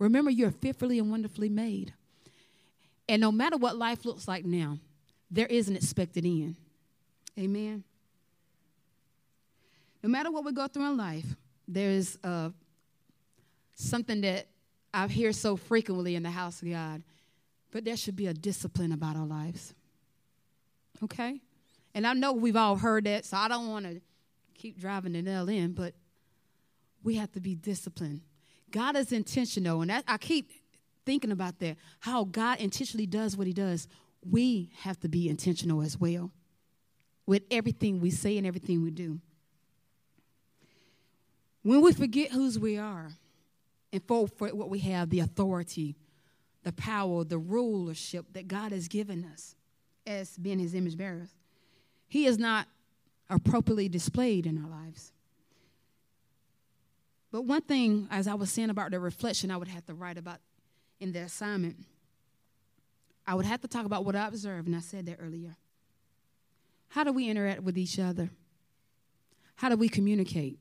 Remember, 0.00 0.28
you're 0.28 0.50
fearfully 0.50 0.98
and 0.98 1.12
wonderfully 1.12 1.48
made. 1.48 1.94
And 3.08 3.20
no 3.20 3.30
matter 3.30 3.56
what 3.56 3.76
life 3.76 4.04
looks 4.04 4.26
like 4.26 4.44
now, 4.44 4.78
there 5.30 5.46
is 5.46 5.68
an 5.68 5.76
expected 5.76 6.24
end. 6.24 6.56
Amen. 7.38 7.84
No 10.02 10.08
matter 10.08 10.32
what 10.32 10.44
we 10.44 10.50
go 10.50 10.66
through 10.66 10.90
in 10.90 10.96
life, 10.96 11.36
there 11.68 11.90
is 11.90 12.18
uh, 12.24 12.50
something 13.76 14.22
that 14.22 14.48
I 14.92 15.06
hear 15.06 15.30
so 15.30 15.54
frequently 15.54 16.16
in 16.16 16.24
the 16.24 16.32
house 16.32 16.62
of 16.62 16.68
God, 16.68 17.00
but 17.70 17.84
there 17.84 17.96
should 17.96 18.16
be 18.16 18.26
a 18.26 18.34
discipline 18.34 18.90
about 18.90 19.14
our 19.14 19.26
lives. 19.26 19.72
Okay? 21.04 21.40
And 21.94 22.08
I 22.08 22.14
know 22.14 22.32
we've 22.32 22.56
all 22.56 22.74
heard 22.74 23.04
that, 23.04 23.24
so 23.24 23.36
I 23.36 23.46
don't 23.46 23.68
want 23.68 23.86
to 23.86 24.00
keep 24.54 24.80
driving 24.80 25.12
the 25.12 25.22
nail 25.22 25.48
in, 25.48 25.74
but 25.74 25.94
we 27.04 27.14
have 27.16 27.30
to 27.32 27.40
be 27.40 27.54
disciplined. 27.54 28.22
God 28.70 28.96
is 28.96 29.12
intentional, 29.12 29.82
and 29.82 29.90
that, 29.90 30.04
I 30.08 30.16
keep 30.16 30.50
thinking 31.04 31.30
about 31.30 31.58
that. 31.60 31.76
How 32.00 32.24
God 32.24 32.58
intentionally 32.60 33.06
does 33.06 33.36
what 33.36 33.46
He 33.46 33.52
does. 33.52 33.86
We 34.28 34.72
have 34.78 34.98
to 35.00 35.08
be 35.08 35.28
intentional 35.28 35.82
as 35.82 35.98
well 35.98 36.32
with 37.26 37.42
everything 37.50 38.00
we 38.00 38.10
say 38.10 38.36
and 38.38 38.46
everything 38.46 38.82
we 38.82 38.90
do. 38.90 39.20
When 41.62 41.82
we 41.82 41.92
forget 41.92 42.30
whose 42.30 42.58
we 42.58 42.78
are 42.78 43.12
and 43.92 44.02
for, 44.06 44.28
for 44.28 44.48
what 44.48 44.68
we 44.68 44.80
have, 44.80 45.10
the 45.10 45.20
authority, 45.20 45.96
the 46.62 46.72
power, 46.72 47.24
the 47.24 47.38
rulership 47.38 48.26
that 48.32 48.48
God 48.48 48.72
has 48.72 48.88
given 48.88 49.24
us 49.24 49.54
as 50.06 50.36
being 50.36 50.58
His 50.58 50.74
image 50.74 50.96
bearers, 50.96 51.34
He 52.08 52.26
is 52.26 52.38
not 52.38 52.66
appropriately 53.30 53.88
displayed 53.88 54.46
in 54.46 54.62
our 54.62 54.70
lives. 54.70 55.12
But 57.34 57.46
one 57.46 57.62
thing, 57.62 58.06
as 58.12 58.28
I 58.28 58.34
was 58.34 58.52
saying 58.52 58.70
about 58.70 58.92
the 58.92 59.00
reflection, 59.00 59.50
I 59.50 59.56
would 59.56 59.66
have 59.66 59.84
to 59.86 59.94
write 59.94 60.18
about 60.18 60.38
in 61.00 61.10
the 61.10 61.18
assignment, 61.18 61.74
I 63.26 63.34
would 63.34 63.44
have 63.44 63.60
to 63.62 63.66
talk 63.66 63.86
about 63.86 64.04
what 64.04 64.14
I 64.14 64.28
observed, 64.28 64.68
and 64.68 64.76
I 64.76 64.78
said 64.78 65.06
that 65.06 65.18
earlier. 65.20 65.56
How 66.90 67.02
do 67.02 67.12
we 67.12 67.28
interact 67.28 67.64
with 67.64 67.76
each 67.76 67.98
other? 67.98 68.30
How 69.56 69.68
do 69.68 69.74
we 69.76 69.88
communicate? 69.88 70.60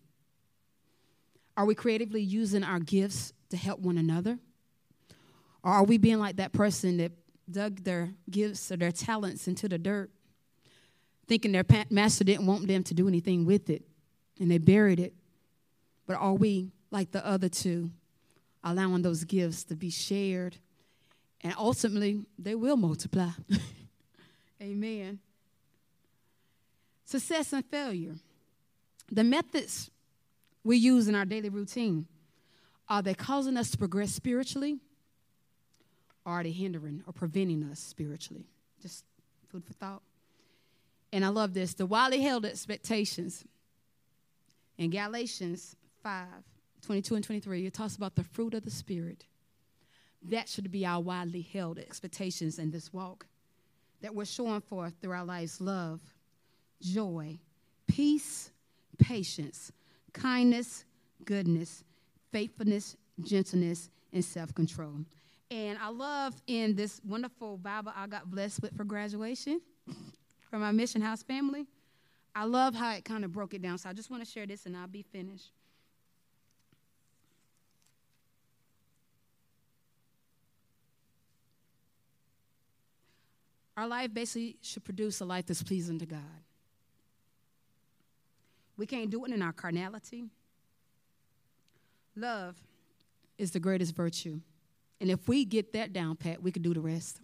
Are 1.56 1.68
we 1.68 1.76
creatively 1.76 2.24
using 2.24 2.64
our 2.64 2.80
gifts 2.80 3.34
to 3.52 3.56
help 3.56 3.80
one 3.80 4.00
another? 4.00 4.40
Or 5.64 5.74
are 5.74 5.84
we 5.84 6.00
being 6.00 6.18
like 6.18 6.38
that 6.38 6.54
person 6.54 6.98
that 6.98 7.12
dug 7.52 7.84
their 7.84 8.16
gifts 8.32 8.72
or 8.72 8.78
their 8.78 8.92
talents 8.92 9.48
into 9.48 9.70
the 9.70 9.78
dirt, 9.78 10.10
thinking 11.28 11.52
their 11.52 11.66
master 11.92 12.24
didn't 12.24 12.48
want 12.48 12.68
them 12.68 12.84
to 12.86 12.96
do 12.96 13.08
anything 13.08 13.46
with 13.46 13.70
it, 13.70 13.84
and 14.40 14.50
they 14.50 14.58
buried 14.58 15.00
it? 15.00 15.14
But 16.06 16.18
are 16.18 16.34
we 16.34 16.72
like 16.92 17.12
the 17.12 17.26
other 17.26 17.50
two, 17.50 17.92
allowing 18.64 19.02
those 19.02 19.24
gifts 19.24 19.64
to 19.66 19.76
be 19.76 19.90
shared? 19.90 20.58
And 21.42 21.54
ultimately, 21.58 22.26
they 22.38 22.56
will 22.56 22.78
multiply. 22.78 23.30
Amen. 24.62 25.20
Success 27.06 27.54
and 27.54 27.66
failure. 27.66 28.16
The 29.12 29.24
methods 29.24 29.92
we 30.64 30.78
use 30.78 31.08
in 31.08 31.16
our 31.16 31.26
daily 31.26 31.50
routine 31.50 32.08
are 32.90 33.02
they 33.02 33.14
causing 33.14 33.58
us 33.58 33.72
to 33.72 33.78
progress 33.78 34.12
spiritually? 34.12 34.78
Or 36.26 36.34
are 36.34 36.44
they 36.44 36.52
hindering 36.52 37.04
or 37.08 37.14
preventing 37.14 37.64
us 37.64 37.80
spiritually? 37.80 38.46
Just 38.82 39.04
food 39.50 39.64
for 39.66 39.74
thought. 39.74 40.02
And 41.12 41.24
I 41.24 41.30
love 41.30 41.54
this 41.54 41.74
the 41.74 41.86
widely 41.86 42.22
held 42.22 42.46
expectations 42.46 43.44
in 44.78 44.90
Galatians 44.90 45.76
5 46.04 46.28
22 46.86 47.16
and 47.16 47.24
23, 47.24 47.66
it 47.66 47.74
talks 47.74 47.96
about 47.96 48.16
the 48.16 48.24
fruit 48.24 48.54
of 48.54 48.66
the 48.66 48.70
Spirit. 48.70 49.24
That 50.30 50.50
should 50.50 50.70
be 50.70 50.86
our 50.86 51.00
widely 51.00 51.42
held 51.42 51.80
expectations 51.80 52.60
in 52.60 52.72
this 52.72 52.92
walk 52.92 53.26
that 54.02 54.14
we're 54.14 54.26
showing 54.26 54.60
forth 54.60 54.94
through 55.02 55.14
our 55.14 55.24
lives 55.24 55.62
love, 55.62 56.02
joy, 56.82 57.40
peace, 57.88 58.52
patience, 59.00 59.72
kindness, 60.12 60.84
goodness, 61.24 61.84
faithfulness, 62.32 62.98
gentleness, 63.22 63.90
and 64.12 64.24
self 64.24 64.54
control. 64.54 65.06
And 65.50 65.78
I 65.82 65.90
love 65.90 66.34
in 66.48 66.76
this 66.76 67.00
wonderful 67.08 67.58
Bible 67.58 67.94
I 67.96 68.08
got 68.08 68.30
blessed 68.30 68.62
with 68.62 68.76
for 68.76 68.84
graduation 68.84 69.62
from 70.50 70.62
my 70.62 70.72
Mission 70.72 71.02
House 71.02 71.24
family. 71.24 71.66
I 72.36 72.46
love 72.46 72.74
how 72.76 72.94
it 72.94 73.06
kind 73.06 73.24
of 73.24 73.32
broke 73.32 73.54
it 73.54 73.62
down. 73.62 73.78
So 73.78 73.90
I 73.90 73.94
just 73.94 74.10
want 74.10 74.26
to 74.26 74.30
share 74.30 74.46
this 74.46 74.66
and 74.66 74.76
I'll 74.76 74.88
be 74.88 75.04
finished. 75.04 75.52
Our 83.76 83.88
life 83.88 84.14
basically 84.14 84.58
should 84.62 84.84
produce 84.84 85.20
a 85.20 85.26
life 85.26 85.48
that's 85.48 85.64
pleasing 85.64 86.00
to 86.00 86.06
God. 86.06 86.20
We 88.78 88.86
can't 88.86 89.10
do 89.10 89.26
it 89.26 89.32
in 89.32 89.42
our 89.42 89.54
carnality. 89.54 90.26
Love 92.16 92.56
is 93.38 93.52
the 93.52 93.60
greatest 93.60 93.96
virtue. 93.96 94.40
And 95.00 95.10
if 95.10 95.28
we 95.28 95.46
get 95.46 95.74
that 95.74 95.94
down 95.94 96.16
pat, 96.16 96.42
we 96.42 96.52
can 96.52 96.62
do 96.62 96.74
the 96.74 96.82
rest. 96.82 97.20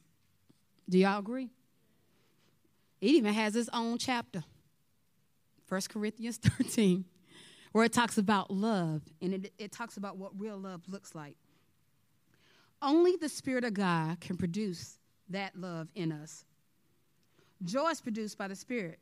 Do 0.90 0.98
y'all 0.98 1.20
agree? 1.20 1.50
It 3.00 3.12
even 3.12 3.34
has 3.34 3.56
its 3.56 3.70
own 3.72 3.98
chapter, 3.98 4.44
1 5.70 5.82
Corinthians 5.90 6.38
13, 6.44 7.06
where 7.72 7.86
it 7.86 7.94
talks 7.94 8.18
about 8.18 8.52
love 8.52 9.04
and 9.22 9.34
it, 9.34 9.54
it 9.58 9.72
talks 9.72 9.98
about 9.98 10.18
what 10.18 10.38
real 10.40 10.58
love 10.58 10.82
looks 10.88 11.16
like. 11.16 11.36
Only 12.82 13.16
the 13.16 13.30
Spirit 13.30 13.64
of 13.64 13.74
God 13.74 14.20
can 14.20 14.38
produce 14.38 14.99
that 15.30 15.60
love 15.60 15.88
in 15.96 16.12
us. 16.12 16.46
Joy 17.64 17.90
is 17.90 18.02
produced 18.02 18.38
by 18.38 18.48
the 18.48 18.56
Spirit 18.56 19.00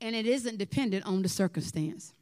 and 0.00 0.14
it 0.14 0.26
isn't 0.26 0.58
dependent 0.58 1.04
on 1.06 1.22
the 1.22 1.28
circumstance. 1.28 2.12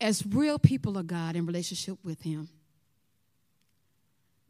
As 0.00 0.24
real 0.26 0.58
people 0.58 0.98
of 0.98 1.06
God 1.06 1.36
in 1.36 1.46
relationship 1.46 1.98
with 2.02 2.22
Him, 2.22 2.48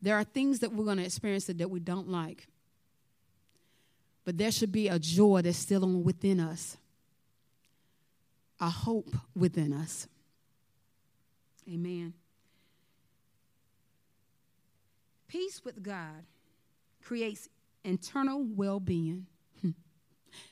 there 0.01 0.16
are 0.16 0.25
things 0.25 0.61
that 0.61 0.73
we're 0.73 0.85
going 0.85 0.97
to 0.97 1.05
experience 1.05 1.45
that 1.45 1.71
we 1.71 1.79
don't 1.79 2.09
like. 2.09 2.49
But 4.25 4.38
there 4.38 4.51
should 4.51 4.73
be 4.73 4.88
a 4.88 4.99
joy 4.99 5.42
that's 5.42 5.59
still 5.59 5.85
on 5.85 6.05
within 6.05 6.40
us, 6.40 6.77
a 8.61 8.71
hope 8.71 9.14
within 9.35 9.73
us. 9.73 10.07
Amen. 11.68 12.14
Peace 15.33 15.64
with 15.64 15.83
God 15.83 16.27
creates 17.03 17.49
internal 17.85 18.45
well 18.45 18.79
being 18.79 19.27
hmm. 19.62 19.71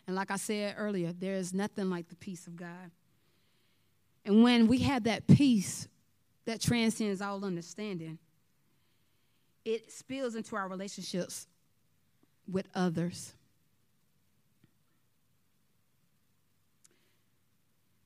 and 0.07 0.16
like 0.16 0.31
I 0.31 0.37
said 0.37 0.75
earlier, 0.79 1.12
there 1.12 1.35
is 1.35 1.53
nothing 1.53 1.90
like 1.90 2.09
the 2.09 2.16
peace 2.16 2.47
of 2.47 2.57
God. 2.57 2.90
And 4.25 4.43
when 4.43 4.69
we 4.69 4.79
have 4.79 5.05
that 5.05 5.27
peace 5.27 5.87
that 6.47 6.62
transcends 6.62 7.21
all 7.21 7.45
understanding, 7.45 8.19
it 9.66 9.93
spills 9.93 10.35
into 10.35 10.57
our 10.57 10.66
relationships 10.66 11.47
with 12.51 12.66
others. 12.75 13.35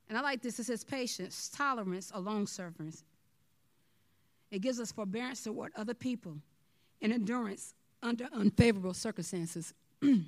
And 0.09 0.19
I 0.19 0.23
like 0.23 0.43
this. 0.43 0.59
It 0.59 0.65
says 0.65 0.83
patience, 0.83 1.49
tolerance, 1.55 2.11
or 2.13 2.21
long 2.21 2.49
suffering. 2.49 2.93
It 4.51 4.59
gives 4.59 4.81
us 4.81 4.91
forbearance 4.91 5.45
toward 5.45 5.71
other 5.77 5.95
people 5.95 6.39
and 7.03 7.13
endurance 7.13 7.75
under 8.03 8.29
unfavorable 8.33 8.95
circumstances. 8.95 9.75
when 10.01 10.27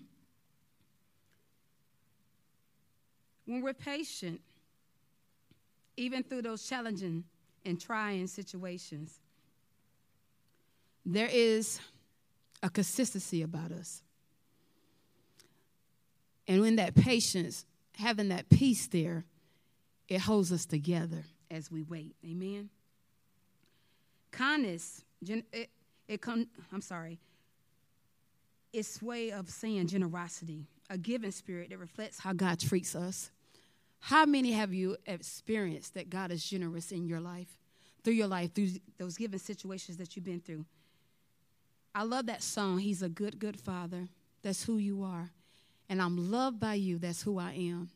we're 3.47 3.75
patient, 3.75 4.41
even 5.97 6.23
through 6.23 6.43
those 6.43 6.67
challenging 6.67 7.25
and 7.65 7.81
trying 7.81 8.27
situations, 8.27 9.21
there 11.05 11.29
is 11.31 11.81
a 12.63 12.71
consistency 12.71 13.43
about 13.43 13.73
us. 13.73 14.03
And 16.49 16.61
when 16.61 16.77
that 16.77 16.95
patience, 16.95 17.65
having 17.95 18.29
that 18.29 18.49
peace 18.49 18.87
there, 18.89 19.25
it 20.09 20.21
holds 20.21 20.53
us 20.53 20.67
together 20.67 21.25
as 21.51 21.71
we 21.71 21.83
wait. 21.83 22.15
Amen. 22.25 22.71
Kindness, 24.31 25.03
it 26.09 26.21
come, 26.21 26.47
I'm 26.73 26.81
sorry, 26.81 27.19
it's 28.73 29.01
way 29.01 29.31
of 29.31 29.49
saying 29.49 29.89
generosity, 29.89 30.67
a 30.91 30.99
giving 30.99 31.31
spirit 31.31 31.71
that 31.71 31.79
reflects 31.79 32.19
how 32.21 32.33
God 32.33 32.61
treats 32.61 32.95
us. 32.95 33.31
How 34.01 34.27
many 34.27 34.53
have 34.53 34.73
you 34.73 34.97
experienced 35.07 35.95
that 35.95 36.11
God 36.11 36.31
is 36.31 36.45
generous 36.45 36.93
in 36.93 37.07
your 37.07 37.21
life, 37.21 37.49
through 38.05 38.15
your 38.15 38.27
life, 38.27 38.55
through 38.55 38.69
those 38.99 39.17
given 39.17 39.39
situations 39.39 39.97
that 39.97 40.15
you've 40.15 40.25
been 40.25 40.41
through? 40.41 40.65
I 41.95 42.03
love 42.03 42.27
that 42.27 42.43
song, 42.43 42.79
He's 42.79 43.03
a 43.03 43.09
Good, 43.09 43.39
Good 43.39 43.59
Father. 43.59 44.09
That's 44.43 44.63
who 44.63 44.77
you 44.77 45.03
are. 45.03 45.31
And 45.89 46.03
I'm 46.03 46.31
loved 46.31 46.61
by 46.61 46.75
you. 46.75 46.99
That's 46.99 47.23
who 47.23 47.39
I 47.39 47.53
am. 47.53 47.91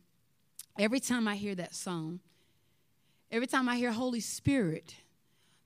Every 0.78 1.00
time 1.00 1.28
I 1.28 1.36
hear 1.36 1.54
that 1.56 1.74
song, 1.74 2.20
every 3.30 3.46
time 3.46 3.68
I 3.68 3.76
hear 3.76 3.92
Holy 3.92 4.20
Spirit, 4.20 4.94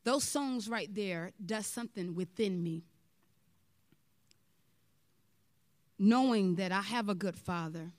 those 0.05 0.25
songs 0.25 0.69
right 0.69 0.95
there 0.95 1.33
does 1.45 1.67
something 1.67 2.15
within 2.15 2.63
me. 2.63 2.85
Knowing 5.99 6.57
that 6.57 6.73
I 6.73 6.83
have 6.83 7.09
a 7.09 7.15
good 7.15 7.37
father 7.37 7.91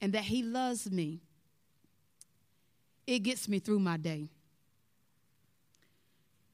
and 0.00 0.12
that 0.12 0.24
He 0.24 0.42
loves 0.42 0.90
me, 0.90 1.20
it 3.06 3.20
gets 3.20 3.48
me 3.48 3.58
through 3.58 3.80
my 3.80 3.96
day. 3.96 4.28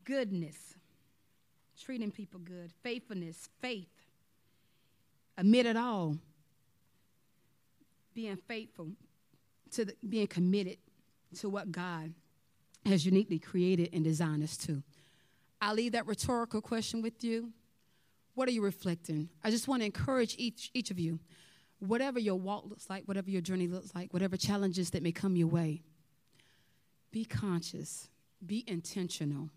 Goodness, 0.05 0.75
treating 1.83 2.11
people 2.11 2.41
good, 2.41 2.73
faithfulness, 2.83 3.49
faith, 3.61 3.89
amid 5.37 5.67
it 5.67 5.77
all, 5.77 6.17
being 8.15 8.37
faithful 8.37 8.89
to 9.73 9.87
the, 9.87 9.95
being 10.09 10.29
committed 10.29 10.79
to 11.41 11.49
what 11.49 11.73
God 11.73 12.15
has 12.87 13.07
uniquely 13.07 13.39
created 13.39 13.91
and 13.93 14.05
designed 14.05 14.43
us 14.43 14.57
to. 14.59 14.83
I 15.61 15.73
leave 15.73 15.93
that 15.93 16.07
rhetorical 16.07 16.61
question 16.61 17.03
with 17.03 17.25
you. 17.25 17.53
What 18.35 18.49
are 18.49 18.53
you 18.53 18.63
reflecting? 18.63 19.29
I 19.43 19.51
just 19.51 19.69
want 19.69 19.83
to 19.83 19.87
encourage 19.87 20.35
each, 20.39 20.71
each 20.75 20.91
of 20.91 20.99
you 20.99 21.21
whatever 21.79 22.19
your 22.19 22.37
walk 22.37 22.65
looks 22.67 22.89
like, 22.89 23.05
whatever 23.05 23.31
your 23.31 23.41
journey 23.41 23.67
looks 23.67 23.95
like, 23.95 24.13
whatever 24.13 24.37
challenges 24.37 24.91
that 24.91 25.03
may 25.03 25.13
come 25.13 25.37
your 25.37 25.49
way, 25.49 25.83
be 27.11 27.25
conscious, 27.25 28.09
be 28.45 28.65
intentional, 28.67 29.51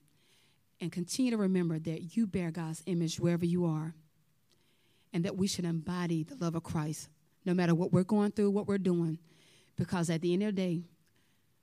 and 0.80 0.92
continue 0.92 1.32
to 1.32 1.38
remember 1.38 1.80
that 1.80 2.16
you 2.16 2.28
bear 2.28 2.52
God's 2.52 2.84
image 2.86 3.20
wherever 3.20 3.46
you 3.46 3.66
are, 3.66 3.96
and 5.14 5.26
that 5.26 5.38
we 5.38 5.48
should 5.48 5.66
embody 5.66 6.24
the 6.24 6.36
love 6.36 6.56
of 6.56 6.64
Christ 6.64 7.10
no 7.46 7.54
matter 7.54 7.74
what 7.74 7.94
we're 7.94 8.04
going 8.04 8.32
through, 8.32 8.52
what 8.52 8.68
we're 8.68 8.78
doing, 8.78 9.18
because 9.78 10.10
at 10.10 10.22
the 10.22 10.34
end 10.34 10.44
of 10.44 10.56
the 10.56 10.62
day, 10.62 10.82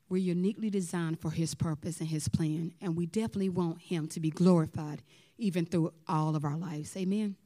we're 0.09 0.19
uniquely 0.19 0.71
designed 0.71 1.21
for 1.21 1.31
His 1.31 1.55
purpose 1.55 2.01
and 2.01 2.09
His 2.09 2.29
plan, 2.29 2.73
and 2.81 2.97
we 2.97 3.07
definitely 3.07 3.49
want 3.49 3.83
Him 3.83 4.09
to 4.09 4.21
be 4.21 4.31
glorified 4.31 5.03
even 5.39 5.67
through 5.67 5.93
all 6.07 6.37
of 6.37 6.45
our 6.45 6.57
lives. 6.57 6.97
Amen. 6.97 7.37